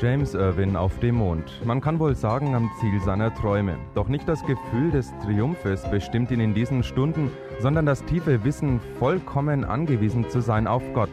James 0.00 0.34
Irwin 0.34 0.76
auf 0.76 0.96
dem 1.00 1.16
Mond. 1.16 1.60
Man 1.64 1.80
kann 1.80 1.98
wohl 1.98 2.14
sagen, 2.14 2.54
am 2.54 2.70
Ziel 2.78 3.00
seiner 3.00 3.34
Träume. 3.34 3.76
Doch 3.94 4.06
nicht 4.06 4.28
das 4.28 4.44
Gefühl 4.44 4.92
des 4.92 5.12
Triumphes 5.24 5.82
bestimmt 5.90 6.30
ihn 6.30 6.38
in 6.38 6.54
diesen 6.54 6.84
Stunden, 6.84 7.32
sondern 7.58 7.84
das 7.84 8.04
tiefe 8.04 8.44
Wissen, 8.44 8.80
vollkommen 9.00 9.64
angewiesen 9.64 10.30
zu 10.30 10.40
sein 10.40 10.68
auf 10.68 10.82
Gott. 10.94 11.10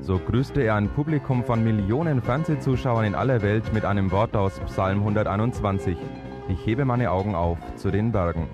So 0.00 0.20
grüßte 0.20 0.62
er 0.62 0.76
ein 0.76 0.88
Publikum 0.88 1.42
von 1.42 1.64
Millionen 1.64 2.22
Fernsehzuschauern 2.22 3.06
in 3.06 3.14
aller 3.16 3.42
Welt 3.42 3.72
mit 3.72 3.84
einem 3.84 4.12
Wort 4.12 4.36
aus 4.36 4.60
Psalm 4.66 5.00
121. 5.00 5.96
Ich 6.48 6.64
hebe 6.64 6.84
meine 6.84 7.10
Augen 7.10 7.34
auf 7.34 7.58
zu 7.74 7.90
den 7.90 8.12
Bergen. 8.12 8.46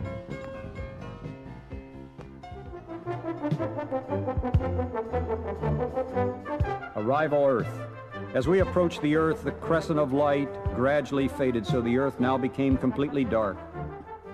Arrival 6.94 7.58
Earth. 7.58 7.93
As 8.34 8.48
we 8.48 8.58
approached 8.62 9.00
the 9.00 9.14
earth, 9.14 9.44
the 9.44 9.52
crescent 9.52 9.96
of 9.96 10.12
light 10.12 10.48
gradually 10.74 11.28
faded, 11.28 11.64
so 11.64 11.80
the 11.80 11.96
earth 11.96 12.18
now 12.18 12.36
became 12.36 12.76
completely 12.76 13.24
dark. 13.24 13.56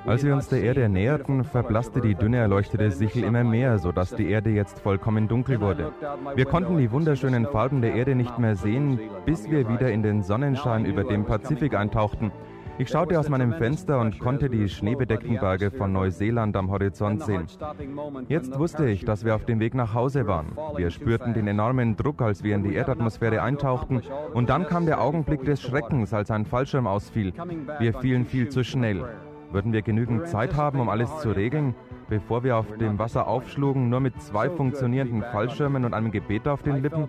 Als 0.07 0.25
wir 0.25 0.33
uns 0.33 0.49
der 0.49 0.63
Erde 0.63 0.89
näherten, 0.89 1.45
verblasste 1.45 2.01
die 2.01 2.15
dünne 2.15 2.39
erleuchtete 2.39 2.91
Sichel 2.91 3.25
immer 3.25 3.45
mehr, 3.45 3.79
sodass 3.79 4.15
die 4.15 4.31
Erde 4.31 4.49
jetzt 4.49 4.81
vollkommen 4.81 5.29
dunkel 5.29 5.61
wurde. 5.61 5.93
Wir 6.35 6.47
konnten 6.47 6.79
die 6.79 6.91
wunderschönen 6.91 7.47
Farben 7.47 7.83
der 7.83 7.95
Erde 7.95 8.15
nicht 8.15 8.39
mehr 8.39 8.57
sehen, 8.57 8.99
bis 9.27 9.51
wir 9.51 9.69
wieder 9.69 9.93
in 9.93 10.03
den 10.03 10.23
Sonnenschein 10.23 10.87
über 10.87 11.05
dem 11.05 11.27
Pazifik 11.27 11.75
eintauchten. 11.75 12.33
Ich 12.81 12.89
schaute 12.89 13.21
aus 13.21 13.29
meinem 13.29 13.53
Fenster 13.53 14.01
und 14.01 14.19
konnte 14.19 14.49
die 14.49 14.67
schneebedeckten 14.67 15.39
Berge 15.39 15.71
von 15.71 15.93
Neuseeland 15.93 16.57
am 16.57 16.71
Horizont 16.71 17.23
sehen. 17.23 17.45
Jetzt 18.27 18.59
wusste 18.59 18.89
ich, 18.89 19.05
dass 19.05 19.23
wir 19.23 19.35
auf 19.35 19.45
dem 19.45 19.61
Weg 19.61 19.75
nach 19.75 19.93
Hause 19.93 20.27
waren. 20.27 20.57
Wir 20.77 20.91
spürten 20.91 21.35
den 21.35 21.47
enormen 21.47 21.97
Druck, 21.97 22.23
als 22.23 22.43
wir 22.43 22.55
in 22.55 22.63
die 22.63 22.73
Erdatmosphäre 22.73 23.43
eintauchten. 23.43 24.01
Und 24.33 24.49
dann 24.49 24.67
kam 24.67 24.87
der 24.87 25.03
Augenblick 25.03 25.45
des 25.45 25.61
Schreckens, 25.61 26.15
als 26.15 26.31
ein 26.31 26.47
Fallschirm 26.47 26.87
ausfiel. 26.87 27.35
Wir 27.81 27.93
fielen 27.93 28.25
viel 28.25 28.49
zu 28.49 28.65
schnell. 28.65 29.05
Würden 29.53 29.75
wir 29.75 29.83
genügend 29.83 30.29
Zeit 30.29 30.57
haben, 30.57 30.81
um 30.81 30.89
alles 30.89 31.19
zu 31.19 31.33
regeln? 31.33 31.75
Bevor 32.11 32.45
wir 32.45 32.59
auf 32.59 32.77
dem 32.77 32.99
Wasser 32.99 33.27
aufschlugen, 33.27 33.89
nur 33.89 34.01
mit 34.01 34.21
zwei 34.21 34.51
funktionierenden 34.51 35.23
Fallschirmen 35.23 35.85
und 35.87 35.95
einem 35.95 36.11
Gebet 36.11 36.47
auf 36.47 36.63
den 36.63 36.83
Lippen? 36.83 37.09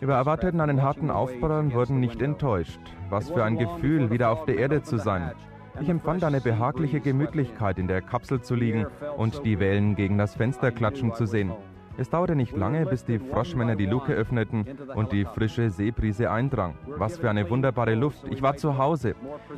Wir 0.00 0.14
erwarteten 0.14 0.60
einen 0.60 0.82
harten 0.82 1.10
Aufprall 1.10 1.58
und 1.58 1.74
wurden 1.74 2.00
nicht 2.00 2.22
enttäuscht. 2.22 2.80
Was 3.10 3.30
für 3.30 3.44
ein 3.44 3.58
Gefühl, 3.58 4.10
wieder 4.10 4.30
auf 4.30 4.46
der 4.46 4.56
Erde 4.56 4.82
zu 4.82 4.96
sein. 4.96 5.32
Ich 5.80 5.88
empfand 5.88 6.24
eine 6.24 6.40
behagliche 6.40 7.00
Gemütlichkeit, 7.00 7.78
in 7.78 7.88
der 7.88 8.00
Kapsel 8.02 8.40
zu 8.40 8.54
liegen 8.54 8.86
und 9.16 9.44
die 9.44 9.58
Wellen 9.58 9.96
gegen 9.96 10.16
das 10.16 10.34
Fenster 10.34 10.70
klatschen 10.70 11.12
zu 11.14 11.26
sehen. 11.26 11.52
Es 12.00 12.08
dauerte 12.08 12.34
nicht 12.34 12.56
lange, 12.56 12.86
bis 12.86 13.04
die 13.04 13.18
Froschmänner 13.18 13.76
die 13.76 13.84
Luke 13.84 14.14
öffneten 14.14 14.64
und 14.94 15.12
die 15.12 15.26
frische 15.26 15.68
Seebrise 15.68 16.30
eindrang. 16.30 16.78
Was 16.96 17.18
für 17.18 17.28
eine 17.28 17.50
wunderbare 17.50 17.94
Luft. 17.94 18.26
Ich 18.30 18.40
war 18.40 18.56
zu 18.56 18.78
Hause. 18.78 19.14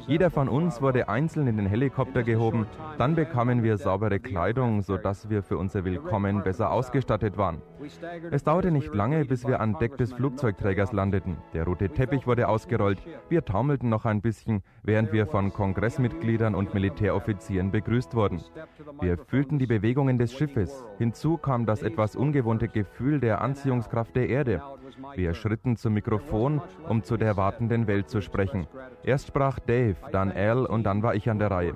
Jeder 0.09 0.29
von 0.29 0.49
uns 0.49 0.83
wurde 0.83 1.09
einzeln 1.09 1.47
in 1.47 1.57
den 1.57 1.67
Helikopter 1.67 2.25
gehoben. 2.25 2.67
Dann 2.99 3.15
bekamen 3.15 3.63
wir 3.63 3.77
saubere 3.77 4.19
Kleidung, 4.19 4.83
sodass 4.83 5.31
wir 5.31 5.45
für 5.45 5.57
unser 5.57 5.85
Willkommen 5.85 6.43
besser 6.43 6.73
ausgestattet 6.73 7.39
waren. 7.39 7.63
Es 8.33 8.43
dauerte 8.43 8.73
nicht 8.73 8.93
lange, 8.93 9.25
bis 9.25 9.47
wir 9.47 9.61
an 9.61 9.79
Deck 9.79 9.97
des 9.97 10.13
Flugzeugträgers 10.13 10.91
landeten. 10.93 11.37
Der 11.53 11.65
rote 11.65 11.91
Teppich 11.91 12.27
wurde 12.27 12.49
ausgerollt. 12.49 12.99
Wir 13.29 13.45
taumelten 13.45 13.89
noch 13.89 14.05
ein 14.05 14.21
bisschen, 14.21 14.65
während 14.83 15.13
wir 15.13 15.29
von 15.29 15.53
Kongressmitgliedern 15.53 16.57
und 16.57 16.75
Militäroffizieren 16.75 17.71
begrüßt 17.71 18.17
wurden. 18.17 18.43
Wir 19.01 19.17
fühlten 19.17 19.61
die 19.61 19.67
Bewegungen 19.69 20.19
des 20.19 20.33
Schiffes. 20.33 20.85
Hinzu 20.99 21.37
kam 21.37 21.67
das 21.67 21.83
etwas 21.83 22.17
un 22.17 22.32
ungewohnte 22.33 22.67
Gefühl 22.67 23.21
der 23.21 23.43
Anziehungskraft 23.43 24.17
der 24.17 24.31
Erde. 24.31 24.63
Wir 25.15 25.35
schritten 25.35 25.77
zum 25.77 25.93
Mikrofon, 25.93 26.63
um 26.89 27.03
zu 27.03 27.19
der 27.19 27.37
wartenden 27.37 27.87
Welt 27.87 28.09
zu 28.09 28.23
sprechen. 28.23 28.67
Erst 29.05 29.27
sprach 29.27 29.59
Dave, 29.59 29.97
dann 30.13 30.33
Al 30.33 30.65
und 30.65 30.85
dann 30.85 31.03
war 31.03 31.15
ich 31.15 31.29
an 31.29 31.39
der 31.39 31.51
Reihe. 31.51 31.75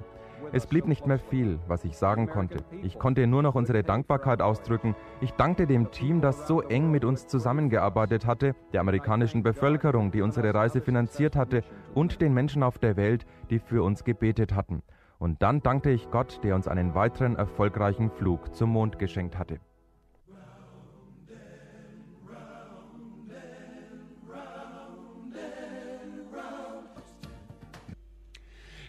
Es 0.52 0.66
blieb 0.66 0.86
nicht 0.86 1.06
mehr 1.06 1.18
viel, 1.18 1.58
was 1.68 1.84
ich 1.84 1.98
sagen 1.98 2.26
konnte. 2.26 2.64
Ich 2.82 2.98
konnte 2.98 3.26
nur 3.26 3.42
noch 3.42 3.54
unsere 3.54 3.82
Dankbarkeit 3.82 4.40
ausdrücken. 4.40 4.94
Ich 5.20 5.32
dankte 5.32 5.66
dem 5.66 5.90
Team, 5.90 6.22
das 6.22 6.48
so 6.48 6.62
eng 6.62 6.90
mit 6.90 7.04
uns 7.04 7.26
zusammengearbeitet 7.26 8.24
hatte, 8.24 8.54
der 8.72 8.80
amerikanischen 8.80 9.42
Bevölkerung, 9.42 10.10
die 10.10 10.22
unsere 10.22 10.54
Reise 10.54 10.80
finanziert 10.80 11.36
hatte, 11.36 11.64
und 11.92 12.22
den 12.22 12.32
Menschen 12.32 12.62
auf 12.62 12.78
der 12.78 12.96
Welt, 12.96 13.26
die 13.50 13.58
für 13.58 13.82
uns 13.82 14.04
gebetet 14.04 14.54
hatten. 14.54 14.82
Und 15.18 15.42
dann 15.42 15.60
dankte 15.60 15.90
ich 15.90 16.10
Gott, 16.10 16.40
der 16.42 16.54
uns 16.54 16.66
einen 16.66 16.94
weiteren 16.94 17.36
erfolgreichen 17.36 18.10
Flug 18.10 18.54
zum 18.54 18.70
Mond 18.70 18.98
geschenkt 18.98 19.38
hatte. 19.38 19.58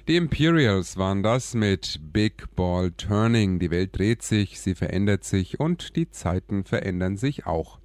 Die 0.08 0.16
Imperials 0.16 0.96
waren 0.96 1.22
das 1.22 1.54
mit 1.54 2.00
Big 2.14 2.56
Ball 2.56 2.92
Turning. 2.92 3.60
Die 3.60 3.72
Welt 3.72 3.98
dreht 3.98 4.22
sich, 4.22 4.62
sie 4.62 4.74
verändert 4.74 5.26
sich 5.26 5.60
und 5.60 5.98
die 5.98 6.10
Zeiten 6.10 6.64
verändern 6.64 7.18
sich 7.18 7.46
auch. 7.46 7.80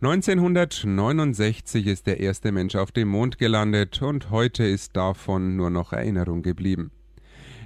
1969 0.00 1.88
ist 1.88 2.06
der 2.06 2.20
erste 2.20 2.52
Mensch 2.52 2.74
auf 2.74 2.90
dem 2.90 3.08
Mond 3.08 3.36
gelandet 3.36 4.00
und 4.00 4.30
heute 4.30 4.64
ist 4.64 4.96
davon 4.96 5.54
nur 5.54 5.68
noch 5.68 5.92
Erinnerung 5.92 6.40
geblieben. 6.40 6.90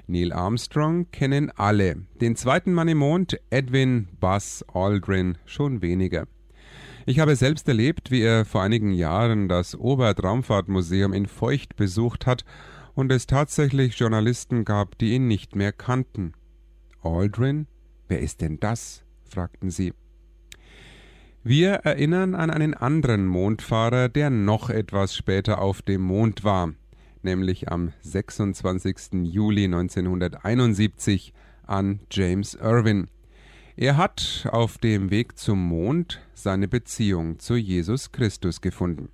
Neil 0.08 0.32
Armstrong 0.32 1.12
kennen 1.12 1.52
alle, 1.54 1.94
den 2.20 2.34
zweiten 2.34 2.74
Mann 2.74 2.88
im 2.88 2.98
Mond, 2.98 3.38
Edwin 3.50 4.08
Buzz 4.18 4.64
Aldrin, 4.74 5.38
schon 5.46 5.80
weniger. 5.80 6.26
Ich 7.06 7.20
habe 7.20 7.36
selbst 7.36 7.68
erlebt, 7.68 8.10
wie 8.10 8.22
er 8.22 8.44
vor 8.44 8.62
einigen 8.62 8.90
Jahren 8.90 9.48
das 9.48 9.76
Obertraumfahrtmuseum 9.76 11.12
in 11.12 11.26
Feucht 11.26 11.76
besucht 11.76 12.26
hat 12.26 12.44
und 12.96 13.12
es 13.12 13.26
tatsächlich 13.26 13.96
Journalisten 13.98 14.64
gab, 14.64 14.98
die 14.98 15.12
ihn 15.12 15.28
nicht 15.28 15.54
mehr 15.54 15.70
kannten. 15.70 16.32
Aldrin? 17.02 17.68
Wer 18.08 18.20
ist 18.20 18.40
denn 18.40 18.58
das? 18.58 19.04
fragten 19.28 19.70
sie. 19.70 19.92
Wir 21.44 21.74
erinnern 21.74 22.34
an 22.34 22.50
einen 22.50 22.74
anderen 22.74 23.26
Mondfahrer, 23.26 24.08
der 24.08 24.30
noch 24.30 24.70
etwas 24.70 25.14
später 25.14 25.60
auf 25.60 25.82
dem 25.82 26.00
Mond 26.00 26.42
war, 26.42 26.72
nämlich 27.22 27.70
am 27.70 27.92
26. 28.00 29.24
Juli 29.24 29.64
1971 29.66 31.34
an 31.64 32.00
James 32.10 32.54
Irwin. 32.54 33.08
Er 33.76 33.98
hat 33.98 34.48
auf 34.50 34.78
dem 34.78 35.10
Weg 35.10 35.38
zum 35.38 35.62
Mond 35.68 36.22
seine 36.32 36.66
Beziehung 36.66 37.38
zu 37.38 37.56
Jesus 37.56 38.10
Christus 38.10 38.62
gefunden. 38.62 39.10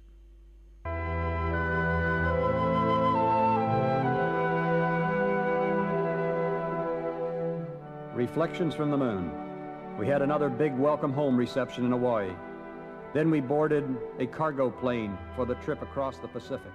Reflections 8.15 8.75
from 8.75 8.91
the 8.91 8.97
Moon. 8.99 9.33
We 9.99 10.07
had 10.07 10.21
another 10.21 10.51
big 10.51 10.77
welcome 10.77 11.15
home 11.15 11.35
reception 11.35 11.87
in 11.87 11.93
Hawaii. 11.93 12.31
Then 13.15 13.31
we 13.31 13.41
boarded 13.41 13.85
a 14.19 14.27
cargo 14.27 14.71
plane 14.71 15.17
for 15.35 15.47
the 15.47 15.55
trip 15.57 15.81
across 15.81 16.19
the 16.19 16.29
Pacific. 16.29 16.73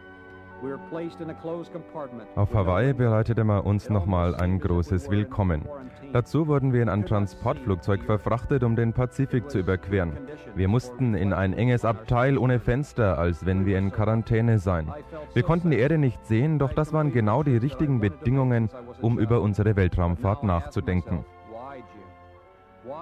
Auf 2.35 2.53
Hawaii 2.53 2.93
bereitete 2.93 3.43
man 3.43 3.61
uns 3.61 3.89
nochmal 3.89 4.35
ein 4.35 4.59
großes 4.59 5.09
Willkommen. 5.09 5.67
Dazu 6.13 6.47
wurden 6.47 6.73
wir 6.73 6.81
in 6.81 6.89
ein 6.89 7.05
Transportflugzeug 7.05 8.03
verfrachtet, 8.03 8.63
um 8.63 8.75
den 8.75 8.93
Pazifik 8.93 9.49
zu 9.51 9.59
überqueren. 9.59 10.13
Wir 10.55 10.67
mussten 10.67 11.13
in 11.13 11.33
ein 11.33 11.53
enges 11.53 11.85
Abteil 11.85 12.37
ohne 12.37 12.59
Fenster, 12.59 13.19
als 13.19 13.45
wenn 13.45 13.65
wir 13.65 13.77
in 13.77 13.91
Quarantäne 13.91 14.57
seien. 14.57 14.91
Wir 15.33 15.43
konnten 15.43 15.69
die 15.69 15.77
Erde 15.77 15.97
nicht 15.97 16.25
sehen, 16.25 16.57
doch 16.57 16.73
das 16.73 16.91
waren 16.91 17.11
genau 17.11 17.43
die 17.43 17.57
richtigen 17.57 17.99
Bedingungen, 17.99 18.69
um 19.01 19.19
über 19.19 19.41
unsere 19.41 19.75
Weltraumfahrt 19.75 20.43
nachzudenken. 20.43 21.23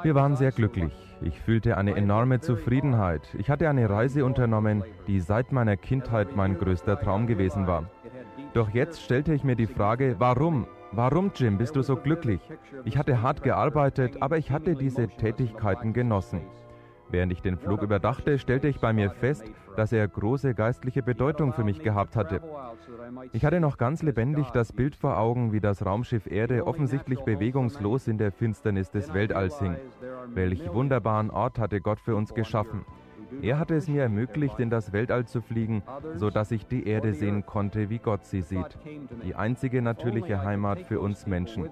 Wir 0.04 0.16
waren 0.16 0.36
sehr 0.36 0.52
glücklich. 0.52 0.94
Ich 1.22 1.40
fühlte 1.40 1.78
eine 1.78 1.96
enorme 1.96 2.40
Zufriedenheit. 2.40 3.22
Ich 3.38 3.50
hatte 3.50 3.70
eine 3.70 3.90
Reise 3.90 4.26
unternommen, 4.26 4.84
die 5.08 5.20
seit 5.20 5.52
meiner 5.52 5.78
Kindheit 5.78 6.36
mein 6.36 6.58
größter 6.58 7.00
Traum 7.00 7.28
gewesen 7.28 7.68
war. 7.68 7.90
Doch 8.54 8.70
jetzt 8.70 9.02
stellte 9.02 9.34
ich 9.34 9.44
mir 9.44 9.56
die 9.56 9.68
Frage, 9.68 10.16
warum? 10.20 10.68
Warum, 10.92 11.32
Jim, 11.36 11.58
bist 11.58 11.76
du 11.76 11.82
so 11.82 11.96
glücklich? 11.96 12.40
Ich 12.86 12.98
hatte 12.98 13.22
hart 13.22 13.44
gearbeitet, 13.44 14.22
aber 14.22 14.38
ich 14.38 14.52
hatte 14.52 14.76
diese 14.76 15.08
Tätigkeiten 15.08 15.94
genossen. 15.94 16.42
Während 17.10 17.32
ich 17.32 17.42
den 17.42 17.58
Flug 17.58 17.82
überdachte, 17.82 18.40
stellte 18.40 18.68
ich 18.68 18.80
bei 18.80 18.94
mir 18.94 19.12
fest, 19.12 19.46
dass 19.76 19.92
er 19.92 20.08
große 20.08 20.54
geistliche 20.54 21.04
Bedeutung 21.04 21.54
für 21.54 21.64
mich 21.64 21.82
gehabt 21.82 22.16
hatte. 22.16 22.42
Ich 23.32 23.46
hatte 23.46 23.60
noch 23.60 23.78
ganz 23.78 24.02
lebendig 24.02 24.50
das 24.52 24.74
Bild 24.74 24.96
vor 24.96 25.18
Augen, 25.18 25.52
wie 25.54 25.60
das 25.60 25.86
Raumschiff 25.86 26.28
Erde 26.28 26.66
offensichtlich 26.66 27.22
bewegungslos 27.22 28.08
in 28.08 28.18
der 28.18 28.32
Finsternis 28.32 28.90
des 28.90 29.14
Weltalls 29.14 29.60
hing. 29.60 29.76
Welch 30.34 30.74
wunderbaren 30.74 31.30
Ort 31.30 31.60
hatte 31.60 31.82
Gott 31.82 32.00
für 32.00 32.16
uns 32.16 32.34
geschaffen. 32.34 32.86
Er 33.42 33.60
hatte 33.60 33.76
es 33.76 33.88
mir 33.88 34.04
ermöglicht, 34.04 34.60
in 34.60 34.70
das 34.70 34.94
Weltall 34.94 35.26
zu 35.26 35.42
fliegen, 35.42 35.84
so 36.16 36.30
dass 36.30 36.52
ich 36.52 36.68
die 36.68 36.88
Erde 36.88 37.14
sehen 37.14 37.46
konnte, 37.46 37.90
wie 37.90 38.00
Gott 38.00 38.26
sie 38.26 38.42
sieht. 38.42 38.78
Die 39.24 39.36
einzige 39.36 39.82
natürliche 39.82 40.44
Heimat 40.44 40.82
für 40.82 41.00
uns 41.00 41.28
Menschen. 41.28 41.70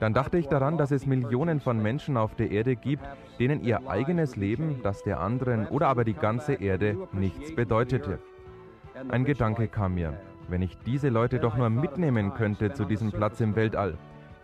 Dann 0.00 0.12
dachte 0.12 0.36
ich 0.38 0.48
daran, 0.48 0.76
dass 0.76 0.90
es 0.90 1.06
Millionen 1.06 1.60
von 1.60 1.82
Menschen 1.82 2.16
auf 2.16 2.34
der 2.34 2.50
Erde 2.50 2.76
gibt, 2.76 3.04
denen 3.38 3.62
ihr 3.62 3.88
eigenes 3.88 4.36
Leben, 4.36 4.80
das 4.82 5.02
der 5.02 5.20
anderen 5.20 5.66
oder 5.68 5.88
aber 5.88 6.04
die 6.04 6.14
ganze 6.14 6.54
Erde 6.54 6.96
nichts 7.12 7.54
bedeutete. 7.54 8.18
Ein 9.08 9.24
Gedanke 9.24 9.68
kam 9.68 9.94
mir, 9.94 10.14
wenn 10.48 10.62
ich 10.62 10.76
diese 10.78 11.08
Leute 11.08 11.38
doch 11.38 11.56
nur 11.56 11.70
mitnehmen 11.70 12.34
könnte 12.34 12.72
zu 12.72 12.84
diesem 12.84 13.10
Platz 13.10 13.40
im 13.40 13.56
Weltall. 13.56 13.96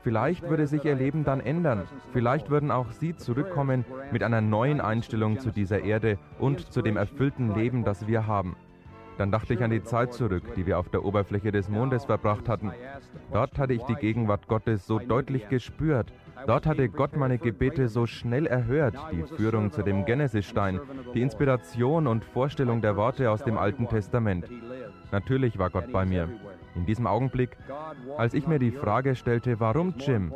Vielleicht 0.03 0.49
würde 0.49 0.67
sich 0.67 0.85
ihr 0.85 0.97
Leben 0.97 1.23
dann 1.23 1.41
ändern. 1.41 1.85
Vielleicht 2.13 2.51
würden 2.51 2.71
auch 2.71 2.91
sie 2.91 3.15
zurückkommen 3.15 3.85
mit 4.11 4.23
einer 4.23 4.41
neuen 4.41 4.81
Einstellung 4.81 5.39
zu 5.39 5.51
dieser 5.51 5.85
Erde 5.85 6.19
und 6.41 6.73
zu 6.73 6.83
dem 6.83 6.97
erfüllten 6.97 7.55
Leben, 7.55 7.85
das 7.85 8.09
wir 8.09 8.27
haben. 8.27 8.57
Dann 9.19 9.31
dachte 9.31 9.55
ich 9.55 9.63
an 9.63 9.71
die 9.71 9.83
Zeit 9.83 10.13
zurück, 10.13 10.55
die 10.57 10.67
wir 10.67 10.79
auf 10.79 10.89
der 10.89 11.05
Oberfläche 11.05 11.53
des 11.53 11.69
Mondes 11.69 12.07
verbracht 12.07 12.49
hatten. 12.49 12.73
Dort 13.33 13.59
hatte 13.59 13.75
ich 13.75 13.83
die 13.85 13.95
Gegenwart 13.95 14.49
Gottes 14.49 14.87
so 14.87 14.99
deutlich 14.99 15.49
gespürt. 15.49 16.13
Dort 16.47 16.67
hatte 16.67 16.89
Gott 16.89 17.17
meine 17.17 17.39
Gebete 17.39 17.89
so 17.89 18.07
schnell 18.07 18.47
erhört, 18.47 18.97
die 19.13 19.23
Führung 19.23 19.71
zu 19.71 19.83
dem 19.83 20.05
Genesisstein, 20.05 20.81
die 21.15 21.23
Inspiration 21.23 22.07
und 22.07 22.25
Vorstellung 22.25 22.81
der 22.81 22.97
Worte 22.97 23.31
aus 23.31 23.45
dem 23.45 23.59
Alten 23.59 23.89
Testament. 23.89 24.47
Natürlich 25.13 25.59
war 25.59 25.71
Gott 25.71 25.93
bei 25.93 26.05
mir. 26.05 26.29
In 26.75 26.87
diesem 26.87 27.07
Augenblick, 27.07 27.57
als 28.17 28.35
ich 28.35 28.47
mir 28.47 28.59
die 28.59 28.71
Frage 28.71 29.15
stellte, 29.15 29.61
warum 29.61 29.95
Jim, 29.99 30.33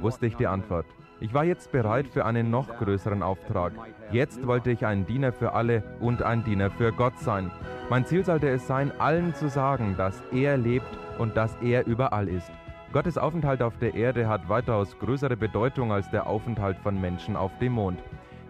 wusste 0.00 0.26
ich 0.26 0.36
die 0.36 0.46
Antwort. 0.46 0.86
Ich 1.20 1.34
war 1.34 1.44
jetzt 1.44 1.70
bereit 1.70 2.08
für 2.08 2.24
einen 2.24 2.50
noch 2.50 2.68
größeren 2.78 3.22
Auftrag. 3.22 3.72
Jetzt 4.10 4.46
wollte 4.46 4.70
ich 4.70 4.86
ein 4.86 5.06
Diener 5.06 5.32
für 5.32 5.52
alle 5.52 5.82
und 6.00 6.22
ein 6.22 6.44
Diener 6.44 6.70
für 6.70 6.92
Gott 6.92 7.18
sein. 7.18 7.50
Mein 7.90 8.06
Ziel 8.06 8.24
sollte 8.24 8.48
es 8.48 8.66
sein, 8.66 8.92
allen 8.98 9.34
zu 9.34 9.48
sagen, 9.48 9.96
dass 9.96 10.22
er 10.32 10.56
lebt 10.56 10.98
und 11.18 11.36
dass 11.36 11.56
er 11.62 11.86
überall 11.86 12.28
ist. 12.28 12.50
Gottes 12.92 13.18
Aufenthalt 13.18 13.62
auf 13.62 13.76
der 13.78 13.94
Erde 13.94 14.28
hat 14.28 14.48
weitaus 14.48 14.98
größere 14.98 15.36
Bedeutung 15.36 15.92
als 15.92 16.10
der 16.10 16.26
Aufenthalt 16.26 16.78
von 16.78 17.00
Menschen 17.00 17.36
auf 17.36 17.52
dem 17.58 17.74
Mond. 17.74 18.00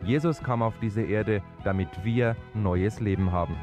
Jesus 0.03 0.43
kam 0.43 0.63
auf 0.63 0.75
diese 0.81 1.03
Erde, 1.03 1.43
damit 1.65 1.89
wir 2.05 2.37
neues 2.55 3.01
Leben 3.01 3.33
haben. 3.33 3.57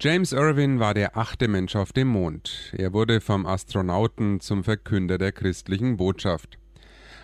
James 0.00 0.32
Irwin 0.32 0.78
war 0.78 0.94
der 0.94 1.16
achte 1.16 1.48
Mensch 1.48 1.74
auf 1.74 1.92
dem 1.92 2.06
Mond. 2.06 2.72
Er 2.78 2.92
wurde 2.92 3.20
vom 3.20 3.46
Astronauten 3.46 4.38
zum 4.38 4.62
Verkünder 4.62 5.18
der 5.18 5.32
christlichen 5.32 5.96
Botschaft. 5.96 6.56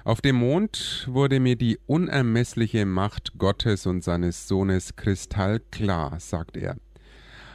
Auf 0.02 0.20
dem 0.20 0.34
Mond 0.34 1.06
wurde 1.08 1.38
mir 1.38 1.54
die 1.54 1.78
unermessliche 1.86 2.84
Macht 2.84 3.38
Gottes 3.38 3.86
und 3.86 4.02
seines 4.02 4.48
Sohnes 4.48 4.96
kristallklar, 4.96 6.18
sagt 6.18 6.56
er. 6.56 6.76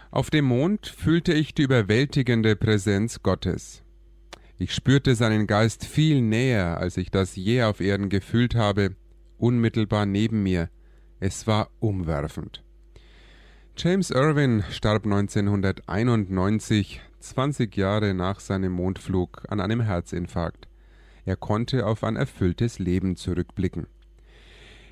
Auf 0.09 0.29
dem 0.29 0.45
Mond 0.45 0.87
fühlte 0.87 1.33
ich 1.33 1.53
die 1.53 1.63
überwältigende 1.63 2.55
Präsenz 2.55 3.21
Gottes. 3.21 3.83
Ich 4.57 4.73
spürte 4.73 5.15
seinen 5.15 5.47
Geist 5.47 5.83
viel 5.83 6.21
näher, 6.21 6.77
als 6.77 6.95
ich 6.95 7.11
das 7.11 7.35
je 7.35 7.63
auf 7.63 7.81
Erden 7.81 8.07
gefühlt 8.07 8.55
habe, 8.55 8.95
unmittelbar 9.37 10.05
neben 10.05 10.43
mir. 10.43 10.69
Es 11.19 11.45
war 11.45 11.71
umwerfend. 11.79 12.63
James 13.77 14.11
Irwin 14.11 14.63
starb 14.69 15.05
1991, 15.05 17.01
20 17.19 17.75
Jahre 17.77 18.13
nach 18.13 18.39
seinem 18.39 18.73
Mondflug, 18.73 19.43
an 19.47 19.59
einem 19.59 19.81
Herzinfarkt. 19.81 20.67
Er 21.25 21.35
konnte 21.35 21.85
auf 21.85 22.03
ein 22.03 22.15
erfülltes 22.15 22.79
Leben 22.79 23.15
zurückblicken. 23.15 23.87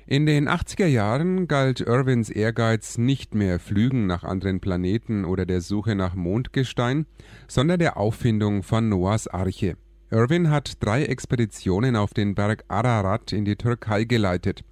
In 0.06 0.24
den 0.24 0.48
80er 0.48 0.86
Jahren 0.86 1.48
galt 1.48 1.80
Irwins 1.80 2.30
Ehrgeiz 2.30 2.96
nicht 2.96 3.34
mehr 3.34 3.58
Flügen 3.58 4.06
nach 4.06 4.24
anderen 4.24 4.58
Planeten 4.58 5.26
oder 5.26 5.44
der 5.44 5.60
Suche 5.60 5.94
nach 5.94 6.14
Mondgestein, 6.14 7.04
sondern 7.46 7.78
der 7.78 7.98
Auffindung 7.98 8.62
von 8.62 8.88
Noahs 8.88 9.28
Arche. 9.28 9.76
Irwin 10.10 10.50
hat 10.50 10.82
drei 10.82 11.04
Expeditionen 11.04 11.94
auf 11.94 12.14
den 12.14 12.34
Berg 12.34 12.64
Ararat 12.68 13.34
in 13.34 13.44
die 13.44 13.56
Türkei 13.56 14.04
geleitet. 14.04 14.64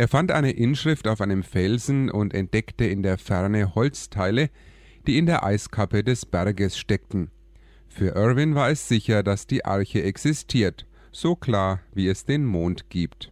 Er 0.00 0.08
fand 0.08 0.32
eine 0.32 0.52
Inschrift 0.52 1.06
auf 1.06 1.20
einem 1.20 1.42
Felsen 1.42 2.10
und 2.10 2.32
entdeckte 2.32 2.86
in 2.86 3.02
der 3.02 3.18
Ferne 3.18 3.74
Holzteile, 3.74 4.48
die 5.06 5.18
in 5.18 5.26
der 5.26 5.44
Eiskappe 5.44 6.02
des 6.02 6.24
Berges 6.24 6.78
steckten. 6.78 7.30
Für 7.86 8.14
Irwin 8.14 8.54
war 8.54 8.70
es 8.70 8.88
sicher, 8.88 9.22
dass 9.22 9.46
die 9.46 9.66
Arche 9.66 10.02
existiert, 10.02 10.86
so 11.12 11.36
klar 11.36 11.80
wie 11.92 12.08
es 12.08 12.24
den 12.24 12.46
Mond 12.46 12.88
gibt. 12.88 13.30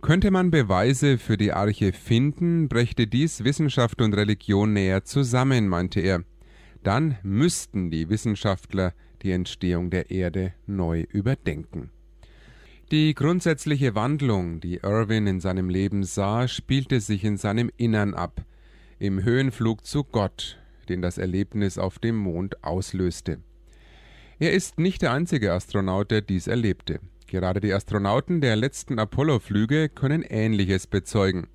Könnte 0.00 0.30
man 0.30 0.50
Beweise 0.50 1.18
für 1.18 1.36
die 1.36 1.52
Arche 1.52 1.92
finden, 1.92 2.70
brächte 2.70 3.06
dies 3.06 3.44
Wissenschaft 3.44 4.00
und 4.00 4.14
Religion 4.14 4.72
näher 4.72 5.04
zusammen, 5.04 5.68
meinte 5.68 6.00
er. 6.00 6.24
Dann 6.82 7.18
müssten 7.22 7.90
die 7.90 8.08
Wissenschaftler 8.08 8.94
die 9.20 9.32
Entstehung 9.32 9.90
der 9.90 10.10
Erde 10.10 10.54
neu 10.66 11.04
überdenken. 11.10 11.90
Die 12.90 13.14
grundsätzliche 13.14 13.94
Wandlung, 13.94 14.58
die 14.58 14.78
Irwin 14.78 15.28
in 15.28 15.38
seinem 15.38 15.68
Leben 15.68 16.02
sah, 16.02 16.48
spielte 16.48 17.00
sich 17.00 17.22
in 17.22 17.36
seinem 17.36 17.70
Innern 17.76 18.14
ab, 18.14 18.44
im 18.98 19.22
Höhenflug 19.22 19.86
zu 19.86 20.02
Gott, 20.02 20.58
den 20.88 21.00
das 21.00 21.16
Erlebnis 21.16 21.78
auf 21.78 22.00
dem 22.00 22.16
Mond 22.16 22.64
auslöste. 22.64 23.38
Er 24.40 24.52
ist 24.54 24.80
nicht 24.80 25.02
der 25.02 25.12
einzige 25.12 25.52
Astronaut, 25.52 26.10
der 26.10 26.20
dies 26.20 26.48
erlebte. 26.48 26.98
Gerade 27.28 27.60
die 27.60 27.72
Astronauten 27.72 28.40
der 28.40 28.56
letzten 28.56 28.98
Apollo-Flüge 28.98 29.88
können 29.88 30.22
Ähnliches 30.22 30.88
bezeugen. 30.88 31.46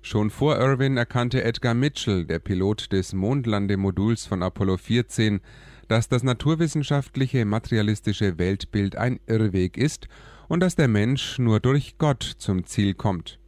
Schon 0.00 0.30
vor 0.30 0.56
Irwin 0.56 0.96
erkannte 0.96 1.44
Edgar 1.44 1.74
Mitchell, 1.74 2.24
der 2.24 2.38
Pilot 2.38 2.92
des 2.92 3.12
Mondlandemoduls 3.12 4.24
von 4.24 4.42
Apollo 4.42 4.78
14, 4.78 5.40
dass 5.86 6.08
das 6.08 6.22
naturwissenschaftliche 6.22 7.44
materialistische 7.44 8.38
Weltbild 8.38 8.96
ein 8.96 9.20
Irrweg 9.26 9.76
ist 9.76 10.08
und 10.48 10.60
dass 10.60 10.74
der 10.74 10.88
Mensch 10.88 11.38
nur 11.38 11.60
durch 11.60 11.98
Gott 11.98 12.22
zum 12.22 12.64
Ziel 12.64 12.94
kommt. 12.94 13.38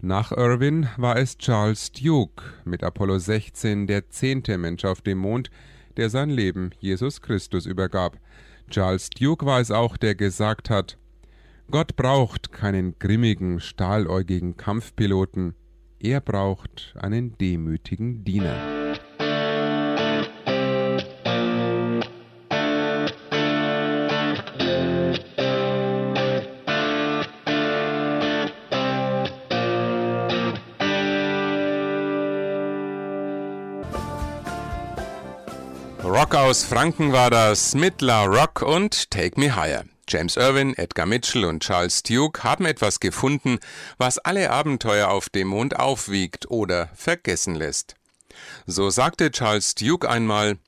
Nach 0.00 0.30
Irwin 0.30 0.88
war 0.96 1.16
es 1.16 1.38
Charles 1.38 1.90
Duke 1.90 2.44
mit 2.64 2.84
Apollo 2.84 3.18
16 3.18 3.86
der 3.88 4.10
zehnte 4.10 4.56
Mensch 4.56 4.84
auf 4.84 5.00
dem 5.00 5.18
Mond, 5.18 5.50
der 5.96 6.08
sein 6.08 6.30
Leben 6.30 6.70
Jesus 6.78 7.20
Christus 7.20 7.66
übergab. 7.66 8.18
Charles 8.70 9.10
Duke 9.10 9.44
war 9.44 9.60
es 9.60 9.70
auch, 9.70 9.96
der 9.96 10.14
gesagt 10.14 10.70
hat, 10.70 10.98
Gott 11.70 11.96
braucht 11.96 12.52
keinen 12.52 12.98
grimmigen, 12.98 13.60
stahläugigen 13.60 14.56
Kampfpiloten, 14.56 15.54
er 15.98 16.20
braucht 16.20 16.94
einen 16.98 17.36
demütigen 17.36 18.24
Diener. 18.24 18.77
Rock 36.28 36.40
aus 36.40 36.62
Franken 36.62 37.12
war 37.12 37.30
das 37.30 37.74
mit 37.74 38.02
La 38.02 38.24
Rock 38.24 38.60
und 38.60 39.10
Take 39.10 39.40
Me 39.40 39.56
Higher. 39.56 39.86
James 40.06 40.36
Irwin, 40.36 40.76
Edgar 40.76 41.06
Mitchell 41.06 41.46
und 41.46 41.62
Charles 41.62 42.02
Duke 42.02 42.44
haben 42.44 42.66
etwas 42.66 43.00
gefunden, 43.00 43.58
was 43.96 44.18
alle 44.18 44.50
Abenteuer 44.50 45.08
auf 45.08 45.30
dem 45.30 45.48
Mond 45.48 45.76
aufwiegt 45.76 46.50
oder 46.50 46.90
vergessen 46.94 47.54
lässt. 47.54 47.94
So 48.66 48.90
sagte 48.90 49.30
Charles 49.30 49.74
Duke 49.74 50.06
einmal, 50.06 50.58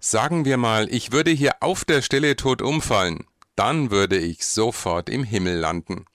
sagen 0.00 0.46
wir 0.46 0.56
mal, 0.56 0.88
ich 0.90 1.12
würde 1.12 1.32
hier 1.32 1.56
auf 1.60 1.84
der 1.84 2.00
Stelle 2.00 2.34
tot 2.34 2.62
umfallen, 2.62 3.26
dann 3.56 3.90
würde 3.90 4.16
ich 4.16 4.46
sofort 4.46 5.10
im 5.10 5.22
Himmel 5.22 5.58
landen. 5.58 6.06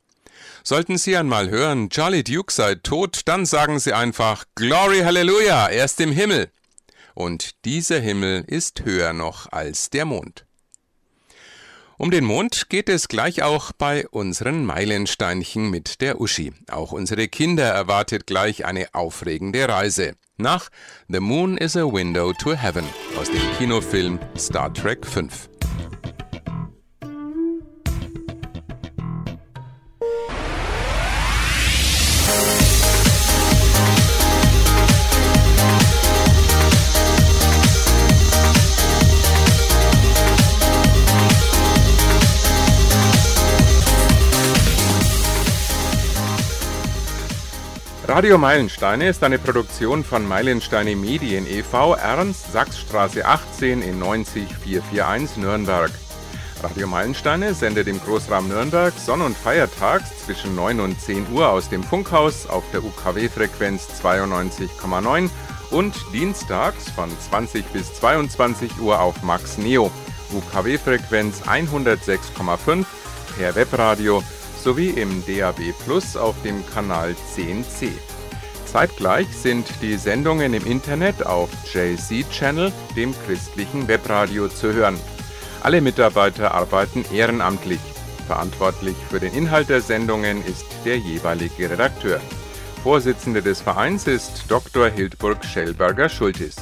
Sollten 0.63 0.97
Sie 0.97 1.15
einmal 1.15 1.51
hören, 1.51 1.91
Charlie 1.91 2.23
Duke 2.23 2.51
sei 2.51 2.73
tot, 2.73 3.21
dann 3.25 3.45
sagen 3.45 3.77
Sie 3.77 3.93
einfach 3.93 4.45
Glory 4.55 5.01
Hallelujah, 5.01 5.67
er 5.67 5.85
ist 5.85 6.01
im 6.01 6.11
Himmel 6.11 6.49
und 7.15 7.65
dieser 7.65 7.99
Himmel 7.99 8.43
ist 8.45 8.85
höher 8.85 9.13
noch 9.13 9.51
als 9.51 9.89
der 9.89 10.05
Mond. 10.05 10.45
Um 11.97 12.11
den 12.11 12.25
Mond 12.25 12.69
geht 12.69 12.89
es 12.89 13.07
gleich 13.07 13.41
auch 13.41 13.71
bei 13.71 14.05
unseren 14.09 14.65
Meilensteinchen 14.65 15.69
mit 15.69 16.01
der 16.01 16.19
Uschi. 16.19 16.51
Auch 16.69 16.91
unsere 16.91 17.29
Kinder 17.29 17.63
erwartet 17.63 18.27
gleich 18.27 18.65
eine 18.65 18.93
aufregende 18.93 19.67
Reise. 19.69 20.15
Nach 20.37 20.69
The 21.07 21.21
Moon 21.21 21.57
is 21.57 21.77
a 21.77 21.85
Window 21.85 22.33
to 22.33 22.53
Heaven 22.53 22.83
aus 23.17 23.31
dem 23.31 23.41
Kinofilm 23.57 24.19
Star 24.37 24.73
Trek 24.73 25.05
5. 25.05 25.49
Radio 48.15 48.37
Meilensteine 48.37 49.09
ist 49.09 49.25
eine 49.25 49.37
Produktion 49.37 50.01
von 50.05 50.25
Meilensteine 50.25 50.95
Medien 50.95 51.45
e.V. 51.45 51.95
Ernst 51.95 52.49
Sachsstraße 52.53 53.25
18 53.25 53.81
in 53.81 53.99
90441 53.99 55.35
Nürnberg. 55.35 55.91
Radio 56.63 56.87
Meilensteine 56.87 57.53
sendet 57.53 57.89
im 57.89 57.99
Großraum 57.99 58.47
Nürnberg 58.47 58.93
sonn- 58.97 59.19
und 59.19 59.35
feiertags 59.35 60.23
zwischen 60.23 60.55
9 60.55 60.79
und 60.79 61.01
10 61.01 61.29
Uhr 61.33 61.49
aus 61.49 61.67
dem 61.67 61.83
Funkhaus 61.83 62.47
auf 62.47 62.63
der 62.71 62.85
UKW-Frequenz 62.85 63.89
92,9 64.01 65.29
und 65.71 65.93
dienstags 66.13 66.89
von 66.91 67.09
20 67.19 67.65
bis 67.73 67.95
22 67.95 68.79
Uhr 68.79 68.97
auf 68.97 69.23
Max 69.23 69.57
Neo, 69.57 69.91
UKW-Frequenz 70.31 71.41
106,5 71.41 72.85
per 73.37 73.55
Webradio 73.55 74.23
sowie 74.65 74.89
im 74.89 75.23
DAB 75.27 75.73
Plus 75.85 76.17
auf 76.17 76.35
dem 76.41 76.65
Kanal 76.65 77.15
10C. 77.35 77.91
Zeitgleich 78.65 79.27
sind 79.27 79.67
die 79.79 79.95
Sendungen 79.95 80.55
im 80.55 80.65
Internet 80.65 81.23
auf 81.23 81.51
JC 81.71 82.27
Channel, 82.31 82.73
dem 82.95 83.13
christlichen 83.27 83.87
Webradio, 83.87 84.47
zu 84.47 84.73
hören. 84.73 84.99
Alle 85.61 85.81
Mitarbeiter 85.81 86.55
arbeiten 86.55 87.05
ehrenamtlich. 87.13 87.79
Verantwortlich 88.25 88.95
für 89.07 89.19
den 89.19 89.35
Inhalt 89.35 89.69
der 89.69 89.81
Sendungen 89.81 90.43
ist 90.43 90.65
der 90.83 90.97
jeweilige 90.97 91.69
Redakteur. 91.69 92.19
Vorsitzende 92.81 93.43
des 93.43 93.61
Vereins 93.61 94.07
ist 94.07 94.45
Dr. 94.49 94.89
Hildburg 94.89 95.45
Schellberger-Schultis. 95.45 96.55